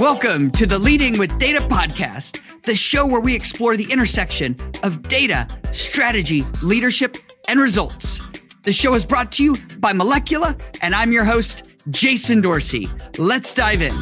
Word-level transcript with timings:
Welcome 0.00 0.50
to 0.50 0.66
the 0.66 0.76
Leading 0.76 1.20
with 1.20 1.38
Data 1.38 1.60
podcast, 1.60 2.62
the 2.62 2.74
show 2.74 3.06
where 3.06 3.20
we 3.20 3.32
explore 3.32 3.76
the 3.76 3.86
intersection 3.92 4.56
of 4.82 5.02
data, 5.02 5.46
strategy, 5.70 6.42
leadership, 6.62 7.16
and 7.46 7.60
results. 7.60 8.20
The 8.64 8.72
show 8.72 8.94
is 8.94 9.06
brought 9.06 9.30
to 9.32 9.44
you 9.44 9.54
by 9.78 9.92
Molecula, 9.92 10.60
and 10.82 10.96
I'm 10.96 11.12
your 11.12 11.24
host, 11.24 11.70
Jason 11.90 12.40
Dorsey. 12.40 12.88
Let's 13.18 13.54
dive 13.54 13.82
in. 13.82 13.94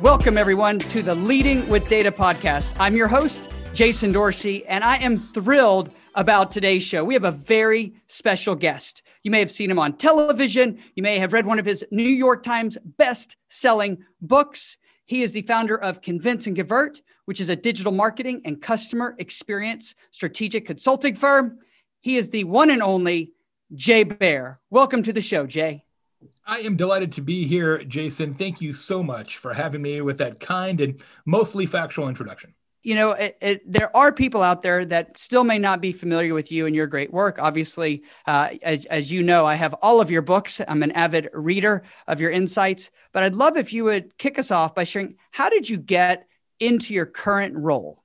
Welcome, 0.00 0.38
everyone, 0.38 0.78
to 0.78 1.02
the 1.02 1.14
Leading 1.14 1.68
with 1.68 1.86
Data 1.90 2.10
podcast. 2.10 2.74
I'm 2.80 2.96
your 2.96 3.08
host, 3.08 3.54
Jason 3.74 4.12
Dorsey, 4.12 4.64
and 4.66 4.82
I 4.82 4.96
am 4.96 5.18
thrilled 5.18 5.94
about 6.14 6.50
today's 6.50 6.82
show. 6.82 7.04
We 7.04 7.14
have 7.14 7.24
a 7.24 7.30
very 7.30 7.94
special 8.08 8.54
guest. 8.54 9.02
You 9.22 9.30
may 9.30 9.40
have 9.40 9.50
seen 9.50 9.70
him 9.70 9.78
on 9.78 9.98
television. 9.98 10.78
You 10.94 11.02
may 11.02 11.18
have 11.18 11.32
read 11.32 11.44
one 11.44 11.58
of 11.58 11.66
his 11.66 11.84
New 11.90 12.02
York 12.02 12.42
Times 12.42 12.78
best 12.96 13.36
selling 13.48 13.98
books. 14.22 14.78
He 15.04 15.22
is 15.22 15.32
the 15.32 15.42
founder 15.42 15.78
of 15.78 16.00
Convince 16.00 16.46
and 16.46 16.56
Convert, 16.56 17.02
which 17.26 17.40
is 17.40 17.50
a 17.50 17.56
digital 17.56 17.92
marketing 17.92 18.40
and 18.46 18.62
customer 18.62 19.14
experience 19.18 19.94
strategic 20.10 20.66
consulting 20.66 21.14
firm. 21.14 21.58
He 22.00 22.16
is 22.16 22.30
the 22.30 22.44
one 22.44 22.70
and 22.70 22.82
only 22.82 23.32
Jay 23.74 24.04
Baer. 24.04 24.58
Welcome 24.70 25.02
to 25.02 25.12
the 25.12 25.20
show, 25.20 25.46
Jay. 25.46 25.84
I 26.46 26.60
am 26.60 26.76
delighted 26.76 27.12
to 27.12 27.20
be 27.20 27.46
here, 27.46 27.84
Jason. 27.84 28.34
Thank 28.34 28.60
you 28.60 28.72
so 28.72 29.02
much 29.02 29.36
for 29.36 29.52
having 29.52 29.82
me 29.82 30.00
with 30.00 30.18
that 30.18 30.40
kind 30.40 30.80
and 30.80 31.02
mostly 31.26 31.66
factual 31.66 32.08
introduction 32.08 32.54
you 32.82 32.94
know, 32.94 33.12
it, 33.12 33.36
it, 33.40 33.72
there 33.72 33.94
are 33.94 34.12
people 34.12 34.42
out 34.42 34.62
there 34.62 34.84
that 34.86 35.18
still 35.18 35.44
may 35.44 35.58
not 35.58 35.80
be 35.80 35.92
familiar 35.92 36.32
with 36.32 36.50
you 36.50 36.66
and 36.66 36.74
your 36.74 36.86
great 36.86 37.12
work. 37.12 37.38
Obviously, 37.38 38.02
uh, 38.26 38.50
as, 38.62 38.86
as 38.86 39.12
you 39.12 39.22
know, 39.22 39.44
I 39.44 39.54
have 39.54 39.74
all 39.82 40.00
of 40.00 40.10
your 40.10 40.22
books. 40.22 40.60
I'm 40.66 40.82
an 40.82 40.92
avid 40.92 41.28
reader 41.32 41.82
of 42.06 42.20
your 42.20 42.30
insights, 42.30 42.90
but 43.12 43.22
I'd 43.22 43.34
love 43.34 43.56
if 43.56 43.72
you 43.72 43.84
would 43.84 44.16
kick 44.16 44.38
us 44.38 44.50
off 44.50 44.74
by 44.74 44.84
sharing 44.84 45.16
how 45.30 45.50
did 45.50 45.68
you 45.68 45.76
get 45.76 46.26
into 46.58 46.94
your 46.94 47.06
current 47.06 47.54
role? 47.56 48.02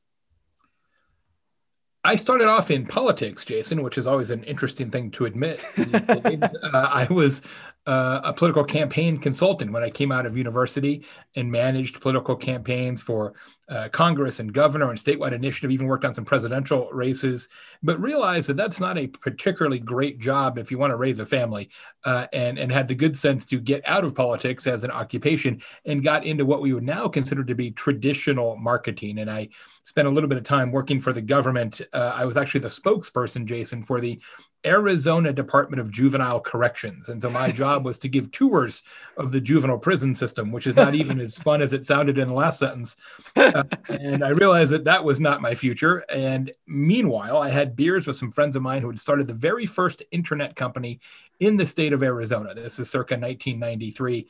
I 2.04 2.18
started 2.18 2.48
off 2.48 2.70
in 2.70 2.86
politics, 2.86 3.44
Jason, 3.46 3.82
which 3.82 3.98
is 3.98 4.06
always 4.06 4.30
an 4.30 4.44
interesting 4.44 4.92
thing 4.92 5.10
to 5.12 5.26
admit. 5.26 5.60
uh, 5.78 6.54
I 6.74 7.08
was 7.10 7.42
uh, 7.86 8.22
a 8.24 8.34
political 8.34 8.64
campaign 8.64 9.18
consultant 9.18 9.72
when 9.72 9.84
I 9.84 9.90
came 9.90 10.12
out 10.12 10.26
of 10.26 10.36
university 10.36 11.06
and 11.36 11.52
managed 11.52 12.02
political 12.02 12.36
campaigns 12.36 13.02
for 13.02 13.34
uh, 13.68 13.90
Congress 13.90 14.40
and 14.40 14.54
governor 14.54 14.90
and 14.90 14.98
statewide 14.98 15.34
initiative, 15.34 15.72
even 15.72 15.88
worked 15.88 16.06
on 16.06 16.14
some 16.14 16.26
presidential 16.26 16.90
races, 16.92 17.50
but 17.82 18.00
realized 18.00 18.50
that 18.50 18.58
that's 18.58 18.80
not 18.80 18.98
a 18.98 19.08
particularly 19.08 19.80
great 19.80 20.20
job 20.20 20.58
if 20.58 20.72
you 20.72 20.78
want 20.78 20.92
to 20.92 20.98
raise 20.98 21.20
a 21.20 21.26
family 21.26 21.70
uh, 22.06 22.28
and, 22.34 22.60
and 22.60 22.72
had 22.72 22.88
the 22.88 22.96
good 22.96 23.18
sense 23.18 23.46
to 23.46 23.60
get 23.60 23.82
out 23.88 24.04
of 24.04 24.16
politics 24.16 24.68
as 24.68 24.84
an 24.84 24.92
occupation 24.92 25.62
and 25.86 26.04
got 26.04 26.26
into 26.26 26.46
what 26.46 26.62
we 26.62 26.74
would 26.74 26.84
now 26.84 27.08
consider 27.08 27.44
to 27.44 27.56
be 27.56 27.72
traditional 27.72 28.56
marketing. 28.56 29.20
And 29.20 29.30
I 29.30 29.50
spent 29.84 30.08
a 30.08 30.12
little 30.12 30.30
bit 30.30 30.38
of 30.38 30.44
time 30.44 30.72
working 30.72 31.00
for 31.00 31.14
the 31.14 31.22
government. 31.22 31.82
Uh, 31.92 32.14
I 32.16 32.26
was 32.26 32.38
actually 32.38 32.62
the 32.62 32.68
spokesperson, 32.68 33.46
Jason, 33.46 33.82
for 33.82 34.00
the 34.00 34.20
Arizona 34.66 35.32
Department 35.32 35.80
of 35.80 35.92
Juvenile 35.92 36.40
Corrections. 36.40 37.10
And 37.10 37.22
so 37.22 37.30
my 37.30 37.52
job 37.52 37.75
was 37.84 38.00
to 38.00 38.10
give 38.10 38.32
tours 38.32 38.84
of 39.18 39.32
the 39.32 39.42
juvenile 39.42 39.78
prison 39.78 40.16
system, 40.16 40.52
which 40.52 40.68
is 40.68 40.76
not 40.76 40.96
even 40.96 41.20
as 41.20 41.38
fun 41.38 41.62
as 41.62 41.74
it 41.74 41.86
sounded 41.86 42.18
in 42.18 42.28
the 42.28 42.34
last 42.34 42.60
sentence. 42.60 42.96
Uh, 43.36 43.64
and 43.90 44.24
I 44.24 44.30
realized 44.30 44.72
that 44.72 44.86
that 44.86 45.04
was 45.04 45.20
not 45.20 45.42
my 45.42 45.56
future. 45.56 46.06
And 46.10 46.52
meanwhile, 46.68 47.38
I 47.38 47.50
had 47.50 47.76
beers 47.76 48.08
with 48.08 48.16
some 48.16 48.32
friends 48.32 48.56
of 48.56 48.62
mine 48.62 48.82
who 48.82 48.90
had 48.90 49.00
started 49.00 49.28
the 49.28 49.34
very 49.34 49.66
first 49.66 50.04
internet 50.12 50.56
company 50.56 51.00
in 51.40 51.58
the 51.58 51.68
state 51.68 51.94
of 51.94 52.04
Arizona. 52.04 52.54
This 52.54 52.80
is 52.80 52.90
circa 52.90 53.16
1993 53.16 54.28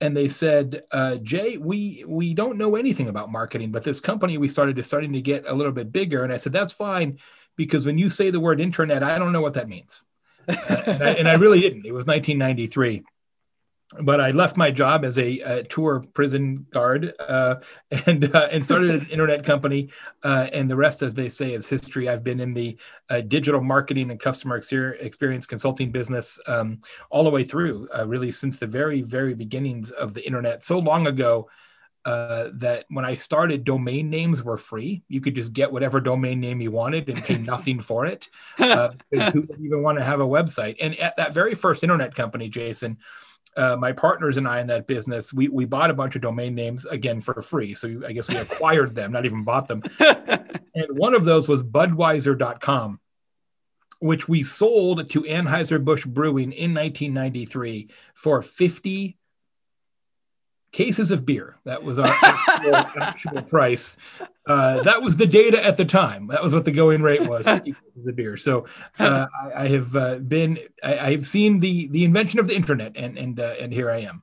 and 0.00 0.16
they 0.16 0.28
said, 0.28 0.82
uh, 0.90 1.16
Jay, 1.16 1.56
we 1.56 2.04
we 2.06 2.34
don't 2.34 2.58
know 2.58 2.76
anything 2.76 3.08
about 3.08 3.32
marketing, 3.32 3.72
but 3.72 3.82
this 3.82 4.00
company 4.00 4.36
we 4.36 4.48
started 4.48 4.78
is 4.78 4.86
starting 4.86 5.12
to 5.14 5.22
get 5.22 5.44
a 5.46 5.54
little 5.54 5.72
bit 5.72 5.92
bigger. 5.92 6.22
And 6.22 6.32
I 6.32 6.36
said, 6.36 6.52
that's 6.52 6.72
fine 6.72 7.18
because 7.56 7.86
when 7.86 7.96
you 7.96 8.10
say 8.10 8.30
the 8.30 8.40
word 8.40 8.60
internet, 8.60 9.02
I 9.02 9.18
don't 9.18 9.32
know 9.32 9.40
what 9.40 9.54
that 9.54 9.68
means. 9.68 10.02
And, 10.48 11.02
I, 11.02 11.10
and, 11.12 11.28
I, 11.28 11.34
really 11.34 11.60
didn't. 11.60 11.86
It 11.86 11.92
was 11.92 12.06
1993. 12.06 13.04
But 14.00 14.20
I 14.20 14.32
left 14.32 14.56
my 14.56 14.72
job 14.72 15.04
as 15.04 15.16
a, 15.16 15.38
a 15.40 15.62
tour 15.62 16.04
prison 16.12 16.66
guard 16.72 17.14
uh, 17.20 17.56
and 18.06 18.34
uh, 18.34 18.48
and 18.50 18.64
started 18.64 18.90
an 18.90 19.06
internet 19.10 19.44
company. 19.44 19.90
Uh, 20.24 20.48
and 20.52 20.68
the 20.68 20.74
rest, 20.74 21.02
as 21.02 21.14
they 21.14 21.28
say, 21.28 21.52
is 21.52 21.68
history. 21.68 22.08
I've 22.08 22.24
been 22.24 22.40
in 22.40 22.52
the 22.52 22.76
uh, 23.08 23.20
digital 23.20 23.60
marketing 23.60 24.10
and 24.10 24.18
customer 24.18 24.56
experience 24.56 25.46
consulting 25.46 25.92
business 25.92 26.40
um, 26.48 26.80
all 27.10 27.22
the 27.22 27.30
way 27.30 27.44
through, 27.44 27.88
uh, 27.96 28.06
really 28.06 28.32
since 28.32 28.58
the 28.58 28.66
very, 28.66 29.02
very 29.02 29.34
beginnings 29.34 29.92
of 29.92 30.14
the 30.14 30.26
internet. 30.26 30.64
So 30.64 30.80
long 30.80 31.06
ago 31.06 31.48
uh, 32.06 32.50
that 32.54 32.84
when 32.88 33.04
I 33.04 33.14
started, 33.14 33.64
domain 33.64 34.08
names 34.10 34.40
were 34.40 34.56
free. 34.56 35.02
You 35.08 35.20
could 35.20 35.34
just 35.34 35.52
get 35.52 35.72
whatever 35.72 36.00
domain 36.00 36.38
name 36.38 36.60
you 36.60 36.70
wanted 36.70 37.08
and 37.08 37.22
pay 37.22 37.36
nothing 37.36 37.80
for 37.80 38.06
it. 38.06 38.30
Uh, 38.76 38.90
who 39.32 39.42
would 39.42 39.60
even 39.60 39.82
want 39.82 39.96
to 39.96 40.04
have 40.04 40.20
a 40.20 40.26
website? 40.26 40.76
And 40.80 40.98
at 40.98 41.16
that 41.16 41.32
very 41.32 41.54
first 41.54 41.82
internet 41.82 42.14
company, 42.14 42.48
Jason, 42.48 42.98
uh, 43.56 43.76
my 43.76 43.92
partners 43.92 44.36
and 44.36 44.46
I 44.46 44.60
in 44.60 44.66
that 44.66 44.86
business, 44.86 45.32
we, 45.32 45.48
we 45.48 45.64
bought 45.64 45.90
a 45.90 45.94
bunch 45.94 46.14
of 46.14 46.22
domain 46.22 46.54
names 46.54 46.84
again 46.84 47.20
for 47.20 47.40
free. 47.40 47.74
So 47.74 48.02
I 48.06 48.12
guess 48.12 48.28
we 48.28 48.36
acquired 48.36 48.94
them, 48.94 49.12
not 49.12 49.24
even 49.24 49.44
bought 49.44 49.66
them. 49.66 49.82
and 50.00 50.86
one 50.90 51.14
of 51.14 51.24
those 51.24 51.48
was 51.48 51.62
Budweiser.com, 51.62 53.00
which 54.00 54.28
we 54.28 54.42
sold 54.42 55.08
to 55.10 55.22
Anheuser-Busch 55.22 56.04
Brewing 56.04 56.52
in 56.52 56.74
1993 56.74 57.88
for 58.14 58.42
50 58.42 59.16
cases 60.76 61.10
of 61.10 61.24
beer. 61.24 61.56
That 61.64 61.82
was 61.82 61.98
our 61.98 62.14
actual, 62.22 62.74
actual 63.02 63.42
price. 63.42 63.96
Uh, 64.46 64.82
that 64.82 65.00
was 65.00 65.16
the 65.16 65.26
data 65.26 65.64
at 65.64 65.78
the 65.78 65.86
time. 65.86 66.26
That 66.26 66.42
was 66.42 66.54
what 66.54 66.66
the 66.66 66.70
going 66.70 67.00
rate 67.00 67.26
was. 67.26 67.46
cases 67.64 68.06
of 68.06 68.14
beer. 68.14 68.36
So 68.36 68.66
uh, 68.98 69.26
I, 69.42 69.64
I, 69.64 69.68
have 69.68 69.96
uh, 69.96 70.16
been. 70.16 70.58
I, 70.82 71.12
have 71.12 71.24
seen 71.24 71.60
the 71.60 71.88
the 71.88 72.04
invention 72.04 72.40
of 72.40 72.46
the 72.46 72.54
internet, 72.54 72.92
and 72.94 73.16
and 73.16 73.40
uh, 73.40 73.54
and 73.58 73.72
here 73.72 73.90
I 73.90 74.00
am. 74.00 74.22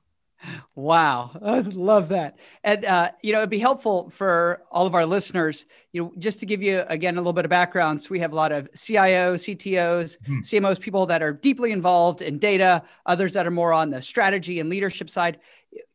Wow, 0.74 1.30
I 1.42 1.60
love 1.60 2.10
that. 2.10 2.38
And 2.62 2.84
uh, 2.84 3.10
you 3.22 3.32
know, 3.32 3.38
it'd 3.38 3.50
be 3.50 3.58
helpful 3.58 4.10
for 4.10 4.62
all 4.70 4.86
of 4.86 4.94
our 4.94 5.06
listeners. 5.06 5.66
You 5.92 6.04
know, 6.04 6.12
just 6.18 6.38
to 6.40 6.46
give 6.46 6.62
you 6.62 6.84
again 6.86 7.16
a 7.16 7.20
little 7.20 7.32
bit 7.32 7.46
of 7.46 7.50
background. 7.50 8.00
So 8.00 8.10
we 8.10 8.20
have 8.20 8.32
a 8.32 8.36
lot 8.36 8.52
of 8.52 8.70
CIOs, 8.74 9.56
CTOs, 9.56 10.18
mm-hmm. 10.18 10.38
CMOs, 10.40 10.78
people 10.78 11.06
that 11.06 11.20
are 11.20 11.32
deeply 11.32 11.72
involved 11.72 12.22
in 12.22 12.38
data. 12.38 12.84
Others 13.06 13.32
that 13.32 13.44
are 13.44 13.50
more 13.50 13.72
on 13.72 13.90
the 13.90 14.00
strategy 14.00 14.60
and 14.60 14.70
leadership 14.70 15.10
side 15.10 15.38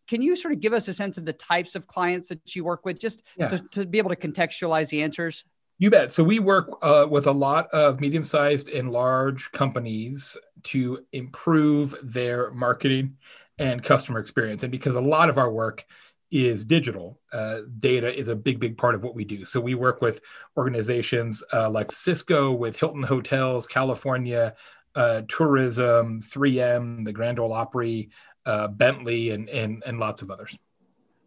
can 0.10 0.24
you 0.24 0.36
sort 0.36 0.56
of 0.56 0.60
give 0.60 0.74
us 0.74 0.88
a 0.88 0.94
sense 0.94 1.20
of 1.20 1.26
the 1.26 1.34
types 1.34 1.76
of 1.76 1.86
clients 1.86 2.30
that 2.30 2.56
you 2.56 2.64
work 2.64 2.84
with 2.84 3.00
just 3.00 3.22
yeah. 3.38 3.48
to, 3.48 3.60
to, 3.70 3.86
be 3.86 4.00
able 4.00 4.10
to 4.10 4.16
contextualize 4.16 4.90
the 4.90 5.04
answers? 5.04 5.46
You 5.78 5.92
bet. 5.92 6.12
So 6.12 6.24
we 6.24 6.40
work 6.40 6.68
uh, 6.82 7.06
with 7.10 7.28
a 7.28 7.32
lot 7.32 7.70
of 7.72 8.02
medium 8.02 8.24
sized 8.24 8.70
and 8.70 8.92
large 8.92 9.52
companies 9.52 10.36
to 10.64 11.06
improve 11.14 11.94
their 12.02 12.52
marketing 12.52 13.18
and 13.60 13.84
customer 13.84 14.20
experience. 14.20 14.64
And 14.64 14.72
because 14.72 14.96
a 14.96 15.02
lot 15.02 15.30
of 15.30 15.38
our 15.38 15.52
work 15.52 15.86
is 16.32 16.66
digital, 16.66 17.20
uh, 17.32 17.60
data 17.80 18.12
is 18.14 18.30
a 18.30 18.36
big, 18.36 18.60
big 18.60 18.80
part 18.80 18.96
of 18.96 19.04
what 19.04 19.14
we 19.14 19.24
do. 19.24 19.46
So 19.46 19.62
we 19.62 19.76
work 19.76 20.02
with 20.02 20.22
organizations 20.58 21.44
uh, 21.54 21.70
like 21.70 21.92
Cisco, 21.92 22.52
with 22.52 22.78
Hilton 22.78 23.04
Hotels, 23.04 23.68
California, 23.68 24.56
uh, 24.96 25.22
tourism, 25.28 26.20
3M, 26.22 27.06
the 27.06 27.14
Grand 27.14 27.40
Ole 27.40 27.54
Opry, 27.54 28.10
uh, 28.46 28.68
Bentley, 28.68 29.32
and, 29.32 29.50
and 29.50 29.84
and 29.86 30.00
lots 30.00 30.22
of 30.22 30.32
others. 30.32 30.58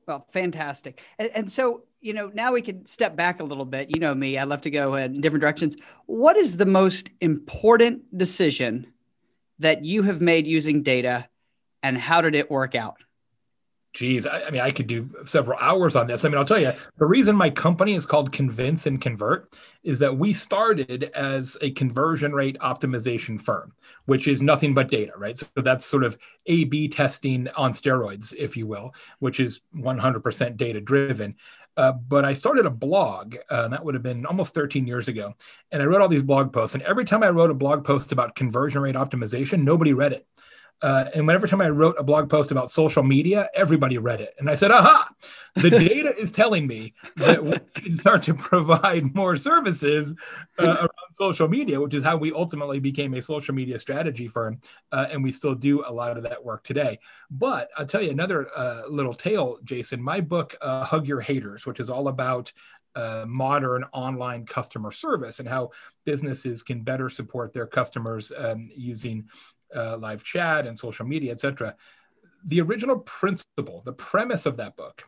Well, 0.06 0.26
fantastic. 0.32 1.00
And, 1.18 1.30
and, 1.34 1.50
so, 1.50 1.84
you 2.00 2.12
know, 2.12 2.30
now 2.34 2.52
we 2.52 2.60
can 2.60 2.84
step 2.86 3.14
back 3.14 3.40
a 3.40 3.44
little 3.44 3.64
bit. 3.64 3.94
You 3.94 4.00
know 4.00 4.14
me, 4.14 4.36
I 4.36 4.44
love 4.44 4.60
to 4.62 4.70
go 4.70 4.96
in 4.96 5.20
different 5.20 5.42
directions. 5.42 5.76
What 6.06 6.36
is 6.36 6.56
the 6.56 6.66
most 6.66 7.10
important 7.20 8.18
decision 8.18 8.92
that 9.60 9.84
you 9.84 10.02
have 10.02 10.20
made 10.20 10.46
using 10.46 10.82
data, 10.82 11.28
and 11.82 11.96
how 11.96 12.20
did 12.20 12.34
it 12.34 12.50
work 12.50 12.74
out? 12.74 12.96
Geez, 13.92 14.26
I, 14.26 14.44
I, 14.44 14.50
mean, 14.50 14.60
I 14.60 14.70
could 14.70 14.86
do 14.86 15.08
several 15.24 15.58
hours 15.58 15.96
on 15.96 16.06
this. 16.06 16.24
I 16.24 16.28
mean, 16.28 16.38
I'll 16.38 16.44
tell 16.44 16.60
you, 16.60 16.72
the 16.96 17.06
reason 17.06 17.36
my 17.36 17.50
company 17.50 17.94
is 17.94 18.06
called 18.06 18.32
Convince 18.32 18.86
and 18.86 19.00
Convert 19.00 19.54
is 19.82 19.98
that 19.98 20.16
we 20.16 20.32
started 20.32 21.04
as 21.14 21.56
a 21.60 21.70
conversion 21.72 22.32
rate 22.32 22.58
optimization 22.60 23.40
firm, 23.40 23.72
which 24.06 24.28
is 24.28 24.40
nothing 24.40 24.74
but 24.74 24.90
data, 24.90 25.12
right? 25.16 25.36
So 25.36 25.46
that's 25.56 25.84
sort 25.84 26.04
of 26.04 26.16
A 26.46 26.64
B 26.64 26.88
testing 26.88 27.48
on 27.56 27.72
steroids, 27.72 28.34
if 28.36 28.56
you 28.56 28.66
will, 28.66 28.94
which 29.18 29.40
is 29.40 29.60
100% 29.76 30.56
data 30.56 30.80
driven. 30.80 31.36
Uh, 31.76 31.92
but 31.92 32.24
I 32.24 32.34
started 32.34 32.66
a 32.66 32.70
blog, 32.70 33.36
uh, 33.48 33.68
that 33.68 33.82
would 33.84 33.94
have 33.94 34.02
been 34.02 34.26
almost 34.26 34.54
13 34.54 34.86
years 34.86 35.08
ago. 35.08 35.34
And 35.70 35.82
I 35.82 35.86
wrote 35.86 36.02
all 36.02 36.08
these 36.08 36.22
blog 36.22 36.52
posts. 36.52 36.74
And 36.74 36.82
every 36.84 37.04
time 37.04 37.22
I 37.22 37.30
wrote 37.30 37.50
a 37.50 37.54
blog 37.54 37.84
post 37.84 38.12
about 38.12 38.34
conversion 38.34 38.82
rate 38.82 38.94
optimization, 38.94 39.62
nobody 39.62 39.94
read 39.94 40.12
it 40.12 40.26
Uh, 40.82 41.04
and 41.14 41.26
whenever 41.26 41.46
time 41.46 41.60
I 41.60 41.68
wrote 41.68 41.96
a 41.98 42.02
blog 42.02 42.28
post 42.28 42.50
about 42.50 42.70
social 42.70 43.02
media, 43.02 43.48
everybody 43.54 43.98
read 43.98 44.20
it. 44.20 44.34
And 44.38 44.50
I 44.50 44.56
said, 44.56 44.72
aha, 44.72 45.08
the 45.54 45.70
data 45.70 46.14
is 46.16 46.32
telling 46.32 46.66
me 46.66 46.94
that 47.16 47.42
we 47.44 47.56
can 47.74 47.94
start 47.94 48.24
to 48.24 48.34
provide 48.34 49.14
more 49.14 49.36
services 49.36 50.12
uh, 50.58 50.64
around 50.64 50.90
social 51.12 51.48
media, 51.48 51.80
which 51.80 51.94
is 51.94 52.02
how 52.02 52.16
we 52.16 52.32
ultimately 52.32 52.80
became 52.80 53.14
a 53.14 53.22
social 53.22 53.54
media 53.54 53.78
strategy 53.78 54.26
firm. 54.26 54.60
Uh, 54.90 55.06
and 55.10 55.22
we 55.22 55.30
still 55.30 55.54
do 55.54 55.84
a 55.86 55.92
lot 55.92 56.16
of 56.16 56.24
that 56.24 56.44
work 56.44 56.64
today. 56.64 56.98
But 57.30 57.68
I'll 57.76 57.86
tell 57.86 58.02
you 58.02 58.10
another 58.10 58.48
uh, 58.56 58.82
little 58.88 59.14
tale, 59.14 59.58
Jason. 59.64 60.02
My 60.02 60.20
book, 60.20 60.56
uh, 60.60 60.84
Hug 60.84 61.06
Your 61.06 61.20
Haters, 61.20 61.64
which 61.64 61.78
is 61.78 61.90
all 61.90 62.08
about 62.08 62.52
uh, 62.94 63.24
modern 63.26 63.84
online 63.92 64.44
customer 64.44 64.90
service 64.90 65.38
and 65.38 65.48
how 65.48 65.70
businesses 66.04 66.62
can 66.62 66.82
better 66.82 67.08
support 67.08 67.52
their 67.52 67.66
customers 67.66 68.32
um, 68.36 68.68
using 68.76 69.26
uh, 69.74 69.96
live 69.98 70.24
chat 70.24 70.66
and 70.66 70.76
social 70.76 71.06
media, 71.06 71.32
etc. 71.32 71.76
The 72.44 72.60
original 72.60 72.98
principle, 72.98 73.82
the 73.84 73.92
premise 73.92 74.46
of 74.46 74.56
that 74.56 74.76
book 74.76 75.04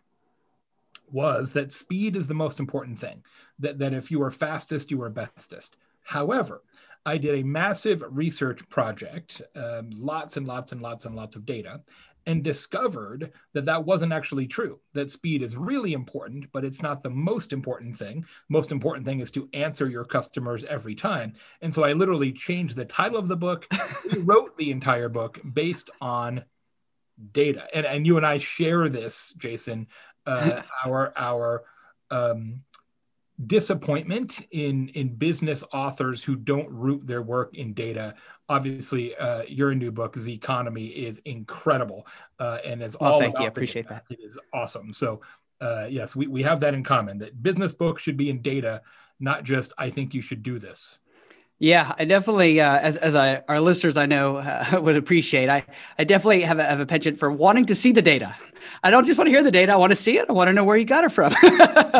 was 1.10 1.52
that 1.52 1.70
speed 1.70 2.16
is 2.16 2.28
the 2.28 2.34
most 2.34 2.58
important 2.58 2.98
thing, 2.98 3.22
that, 3.58 3.78
that 3.78 3.92
if 3.92 4.10
you 4.10 4.22
are 4.22 4.30
fastest, 4.30 4.90
you 4.90 5.02
are 5.02 5.10
bestest. 5.10 5.76
However, 6.02 6.62
I 7.06 7.18
did 7.18 7.34
a 7.34 7.42
massive 7.42 8.02
research 8.08 8.66
project, 8.68 9.42
um, 9.54 9.90
lots 9.90 10.36
and 10.36 10.46
lots 10.46 10.72
and 10.72 10.80
lots 10.80 11.04
and 11.04 11.14
lots 11.14 11.36
of 11.36 11.44
data, 11.44 11.82
and 12.26 12.42
discovered 12.42 13.32
that 13.52 13.66
that 13.66 13.84
wasn't 13.84 14.12
actually 14.12 14.46
true 14.46 14.80
that 14.92 15.10
speed 15.10 15.42
is 15.42 15.56
really 15.56 15.92
important 15.92 16.46
but 16.52 16.64
it's 16.64 16.82
not 16.82 17.02
the 17.02 17.10
most 17.10 17.52
important 17.52 17.96
thing. 17.96 18.24
Most 18.48 18.72
important 18.72 19.06
thing 19.06 19.20
is 19.20 19.30
to 19.32 19.48
answer 19.52 19.88
your 19.88 20.04
customers 20.04 20.64
every 20.64 20.94
time. 20.94 21.34
And 21.60 21.72
so 21.72 21.84
i 21.84 21.92
literally 21.92 22.32
changed 22.32 22.76
the 22.76 22.84
title 22.84 23.18
of 23.18 23.28
the 23.28 23.36
book 23.36 23.66
wrote 24.18 24.56
the 24.56 24.70
entire 24.70 25.08
book 25.08 25.40
based 25.52 25.90
on 26.00 26.44
data. 27.32 27.66
And, 27.74 27.86
and 27.86 28.06
you 28.06 28.16
and 28.16 28.26
i 28.26 28.38
share 28.38 28.88
this 28.88 29.34
jason 29.36 29.88
uh, 30.26 30.62
our 30.84 31.12
our 31.16 31.64
um, 32.10 32.62
disappointment 33.44 34.46
in 34.52 34.88
in 34.90 35.14
business 35.16 35.64
authors 35.72 36.22
who 36.22 36.36
don't 36.36 36.70
root 36.70 37.06
their 37.06 37.22
work 37.22 37.54
in 37.54 37.74
data 37.74 38.14
obviously 38.48 39.16
uh, 39.16 39.42
your 39.48 39.74
new 39.74 39.90
book 39.90 40.14
Zconomy 40.14 40.92
is 40.94 41.18
incredible 41.24 42.06
uh, 42.38 42.58
and 42.64 42.82
is 42.82 42.96
well, 43.00 43.14
all 43.14 43.20
thank 43.20 43.38
you. 43.38 43.46
appreciate 43.46 43.88
that. 43.88 44.04
It 44.10 44.20
is 44.20 44.38
awesome. 44.52 44.92
So 44.92 45.20
uh, 45.60 45.86
yes 45.88 46.14
we, 46.14 46.26
we 46.26 46.42
have 46.42 46.60
that 46.60 46.74
in 46.74 46.82
common 46.82 47.18
that 47.18 47.42
business 47.42 47.72
books 47.72 48.02
should 48.02 48.16
be 48.16 48.30
in 48.30 48.42
data 48.42 48.82
not 49.20 49.44
just 49.44 49.72
i 49.78 49.88
think 49.88 50.12
you 50.12 50.20
should 50.20 50.42
do 50.42 50.58
this 50.58 50.98
yeah, 51.64 51.94
I 51.98 52.04
definitely, 52.04 52.60
uh, 52.60 52.78
as 52.80 52.98
as 52.98 53.14
I, 53.14 53.42
our 53.48 53.58
listeners 53.58 53.96
I 53.96 54.04
know 54.04 54.36
uh, 54.36 54.78
would 54.82 54.98
appreciate, 54.98 55.48
I 55.48 55.64
I 55.98 56.04
definitely 56.04 56.42
have 56.42 56.58
a, 56.58 56.64
have 56.64 56.78
a 56.78 56.84
penchant 56.84 57.18
for 57.18 57.32
wanting 57.32 57.64
to 57.64 57.74
see 57.74 57.90
the 57.90 58.02
data. 58.02 58.36
I 58.82 58.90
don't 58.90 59.06
just 59.06 59.16
want 59.16 59.28
to 59.28 59.32
hear 59.32 59.42
the 59.42 59.50
data; 59.50 59.72
I 59.72 59.76
want 59.76 59.90
to 59.90 59.96
see 59.96 60.18
it. 60.18 60.26
I 60.28 60.32
want 60.32 60.48
to 60.48 60.52
know 60.52 60.62
where 60.62 60.76
you 60.76 60.84
got 60.84 61.04
it 61.04 61.12
from. 61.12 61.32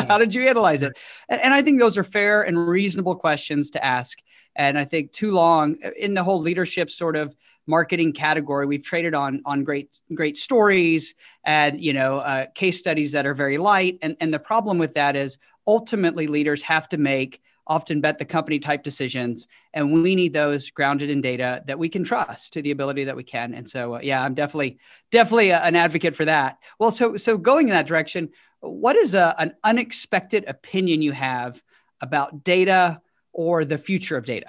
How 0.06 0.18
did 0.18 0.34
you 0.34 0.46
analyze 0.46 0.82
it? 0.82 0.92
And, 1.30 1.40
and 1.40 1.54
I 1.54 1.62
think 1.62 1.80
those 1.80 1.96
are 1.96 2.04
fair 2.04 2.42
and 2.42 2.68
reasonable 2.68 3.16
questions 3.16 3.70
to 3.70 3.82
ask. 3.82 4.18
And 4.54 4.78
I 4.78 4.84
think 4.84 5.12
too 5.12 5.32
long 5.32 5.76
in 5.96 6.12
the 6.12 6.22
whole 6.22 6.42
leadership 6.42 6.90
sort 6.90 7.16
of 7.16 7.34
marketing 7.66 8.12
category, 8.12 8.66
we've 8.66 8.84
traded 8.84 9.14
on 9.14 9.40
on 9.46 9.64
great 9.64 9.98
great 10.12 10.36
stories 10.36 11.14
and 11.46 11.80
you 11.80 11.94
know 11.94 12.18
uh, 12.18 12.46
case 12.54 12.78
studies 12.78 13.12
that 13.12 13.24
are 13.24 13.34
very 13.34 13.56
light. 13.56 13.96
And 14.02 14.14
and 14.20 14.34
the 14.34 14.38
problem 14.38 14.76
with 14.76 14.92
that 14.92 15.16
is 15.16 15.38
ultimately 15.66 16.26
leaders 16.26 16.60
have 16.60 16.86
to 16.90 16.98
make 16.98 17.40
often 17.66 18.00
bet 18.00 18.18
the 18.18 18.24
company 18.24 18.58
type 18.58 18.82
decisions. 18.82 19.46
And 19.72 20.02
we 20.02 20.14
need 20.14 20.32
those 20.32 20.70
grounded 20.70 21.10
in 21.10 21.20
data 21.20 21.62
that 21.66 21.78
we 21.78 21.88
can 21.88 22.04
trust 22.04 22.52
to 22.52 22.62
the 22.62 22.70
ability 22.70 23.04
that 23.04 23.16
we 23.16 23.24
can. 23.24 23.54
And 23.54 23.68
so, 23.68 23.94
uh, 23.94 24.00
yeah, 24.02 24.22
I'm 24.22 24.34
definitely, 24.34 24.78
definitely 25.10 25.50
a, 25.50 25.60
an 25.60 25.76
advocate 25.76 26.14
for 26.14 26.24
that. 26.24 26.58
Well, 26.78 26.90
so, 26.90 27.16
so 27.16 27.36
going 27.36 27.68
in 27.68 27.74
that 27.74 27.86
direction, 27.86 28.30
what 28.60 28.96
is 28.96 29.14
a, 29.14 29.34
an 29.38 29.54
unexpected 29.64 30.44
opinion 30.46 31.02
you 31.02 31.12
have 31.12 31.62
about 32.00 32.44
data 32.44 33.00
or 33.32 33.64
the 33.64 33.78
future 33.78 34.16
of 34.16 34.26
data? 34.26 34.48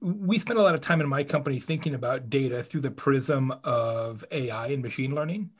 we 0.00 0.38
spend 0.38 0.58
a 0.58 0.62
lot 0.62 0.74
of 0.74 0.80
time 0.80 1.00
in 1.00 1.08
my 1.08 1.22
company 1.22 1.60
thinking 1.60 1.94
about 1.94 2.30
data 2.30 2.62
through 2.62 2.80
the 2.80 2.90
prism 2.90 3.52
of 3.64 4.24
AI 4.30 4.68
and 4.68 4.82
machine 4.82 5.14
learning 5.14 5.50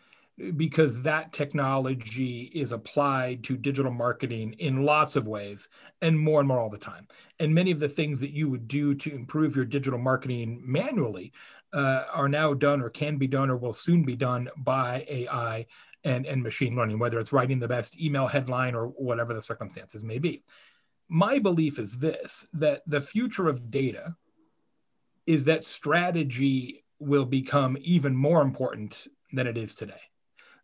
because 0.56 1.02
that 1.02 1.32
technology 1.32 2.50
is 2.54 2.72
applied 2.72 3.44
to 3.44 3.56
digital 3.56 3.92
marketing 3.92 4.54
in 4.54 4.84
lots 4.84 5.16
of 5.16 5.26
ways 5.26 5.68
and 6.00 6.18
more 6.18 6.40
and 6.40 6.48
more 6.48 6.58
all 6.60 6.70
the 6.70 6.78
time. 6.78 7.06
And 7.38 7.54
many 7.54 7.70
of 7.70 7.80
the 7.80 7.88
things 7.88 8.20
that 8.20 8.30
you 8.30 8.48
would 8.48 8.66
do 8.66 8.94
to 8.94 9.14
improve 9.14 9.56
your 9.56 9.64
digital 9.64 9.98
marketing 9.98 10.62
manually 10.64 11.32
uh, 11.72 12.04
are 12.12 12.28
now 12.28 12.54
done 12.54 12.80
or 12.80 12.90
can 12.90 13.16
be 13.16 13.26
done 13.26 13.50
or 13.50 13.56
will 13.56 13.72
soon 13.72 14.02
be 14.02 14.16
done 14.16 14.48
by 14.56 15.04
AI 15.08 15.66
and, 16.04 16.24
and 16.26 16.42
machine 16.42 16.74
learning, 16.74 16.98
whether 16.98 17.18
it's 17.18 17.32
writing 17.32 17.58
the 17.58 17.68
best 17.68 18.00
email 18.00 18.26
headline 18.26 18.74
or 18.74 18.86
whatever 18.86 19.34
the 19.34 19.42
circumstances 19.42 20.02
may 20.02 20.18
be. 20.18 20.42
My 21.08 21.38
belief 21.38 21.78
is 21.78 21.98
this 21.98 22.46
that 22.54 22.82
the 22.86 23.00
future 23.00 23.48
of 23.48 23.70
data 23.70 24.16
is 25.26 25.44
that 25.44 25.64
strategy 25.64 26.84
will 26.98 27.26
become 27.26 27.76
even 27.80 28.16
more 28.16 28.42
important 28.42 29.06
than 29.32 29.46
it 29.46 29.58
is 29.58 29.74
today 29.74 30.00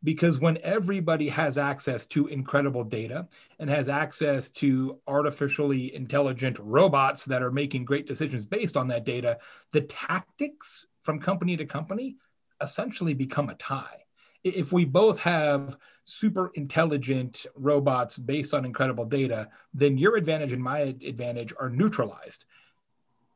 because 0.06 0.38
when 0.38 0.56
everybody 0.62 1.28
has 1.28 1.58
access 1.58 2.06
to 2.06 2.28
incredible 2.28 2.84
data 2.84 3.26
and 3.58 3.68
has 3.68 3.88
access 3.88 4.50
to 4.50 5.00
artificially 5.08 5.92
intelligent 5.96 6.56
robots 6.60 7.24
that 7.24 7.42
are 7.42 7.50
making 7.50 7.84
great 7.84 8.06
decisions 8.06 8.46
based 8.46 8.76
on 8.76 8.86
that 8.86 9.04
data, 9.04 9.36
the 9.72 9.80
tactics 9.80 10.86
from 11.02 11.18
company 11.18 11.56
to 11.56 11.66
company 11.66 12.18
essentially 12.60 13.14
become 13.14 13.48
a 13.48 13.56
tie. 13.56 14.04
If 14.44 14.72
we 14.72 14.84
both 14.84 15.18
have 15.18 15.76
super 16.04 16.52
intelligent 16.54 17.44
robots 17.56 18.16
based 18.16 18.54
on 18.54 18.64
incredible 18.64 19.06
data, 19.06 19.48
then 19.74 19.98
your 19.98 20.16
advantage 20.16 20.52
and 20.52 20.62
my 20.62 20.94
advantage 21.04 21.52
are 21.58 21.68
neutralized 21.68 22.44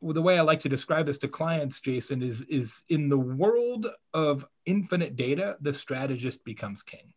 the 0.03 0.23
way 0.23 0.39
I 0.39 0.43
like 0.43 0.61
to 0.61 0.69
describe 0.69 1.07
this 1.07 1.19
to 1.19 1.29
clients, 1.29 1.81
Jason, 1.81 2.23
is 2.23 2.43
is 2.43 2.83
in 2.89 3.09
the 3.09 3.19
world 3.19 3.87
of 4.15 4.47
infinite 4.67 5.17
data, 5.17 5.57
the 5.61 5.73
strategist 5.73 6.45
becomes 6.45 6.83
king. 6.83 7.13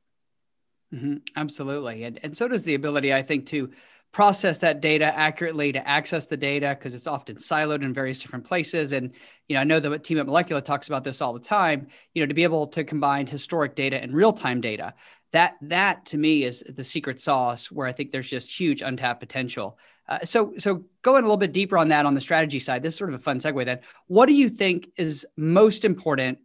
Mm-hmm. 0.93 1.17
Absolutely, 1.35 2.03
and 2.03 2.19
and 2.23 2.35
so 2.35 2.47
does 2.47 2.63
the 2.63 2.75
ability, 2.75 3.13
I 3.13 3.23
think, 3.23 3.45
to 3.47 3.71
process 4.11 4.59
that 4.59 4.79
data 4.79 5.05
accurately, 5.17 5.71
to 5.71 5.87
access 5.87 6.27
the 6.27 6.37
data 6.37 6.75
because 6.77 6.93
it's 6.93 7.07
often 7.07 7.35
siloed 7.37 7.81
in 7.81 7.93
various 7.93 8.19
different 8.19 8.45
places. 8.45 8.93
And 8.93 9.11
you 9.47 9.55
know, 9.55 9.61
I 9.61 9.63
know 9.63 9.79
that 9.79 10.03
team 10.03 10.19
at 10.19 10.27
Molecula 10.27 10.63
talks 10.63 10.87
about 10.87 11.03
this 11.03 11.21
all 11.21 11.33
the 11.33 11.39
time. 11.39 11.87
You 12.13 12.21
know, 12.21 12.27
to 12.27 12.33
be 12.33 12.43
able 12.43 12.67
to 12.67 12.83
combine 12.83 13.27
historic 13.27 13.75
data 13.75 14.01
and 14.01 14.13
real 14.13 14.33
time 14.33 14.61
data, 14.61 14.93
that 15.31 15.55
that 15.61 16.05
to 16.07 16.17
me 16.17 16.43
is 16.43 16.63
the 16.69 16.83
secret 16.83 17.19
sauce 17.19 17.71
where 17.71 17.87
I 17.87 17.91
think 17.91 18.11
there's 18.11 18.29
just 18.29 18.51
huge 18.51 18.81
untapped 18.81 19.19
potential. 19.19 19.79
Uh, 20.07 20.19
so, 20.23 20.53
so 20.57 20.83
going 21.01 21.23
a 21.23 21.27
little 21.27 21.37
bit 21.37 21.53
deeper 21.53 21.77
on 21.77 21.87
that 21.87 22.05
on 22.05 22.13
the 22.13 22.21
strategy 22.21 22.59
side, 22.59 22.83
this 22.83 22.93
is 22.93 22.97
sort 22.97 23.09
of 23.09 23.15
a 23.15 23.23
fun 23.23 23.39
segue. 23.39 23.63
Then, 23.65 23.79
what 24.07 24.25
do 24.25 24.33
you 24.33 24.49
think 24.49 24.89
is 24.97 25.25
most 25.37 25.85
important 25.85 26.39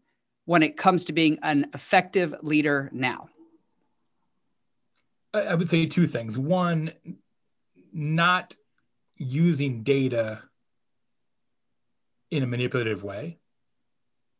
when 0.45 0.62
it 0.62 0.77
comes 0.77 1.05
to 1.07 1.12
being 1.12 1.38
an 1.43 1.67
effective 1.75 2.35
leader 2.43 2.88
now? 2.93 3.29
I 5.35 5.55
would 5.55 5.69
say 5.69 5.87
two 5.87 6.07
things. 6.07 6.38
One, 6.38 6.93
not 7.93 8.55
using 9.17 9.83
data 9.83 10.43
in 12.31 12.43
a 12.43 12.47
manipulative 12.47 13.03
way. 13.03 13.38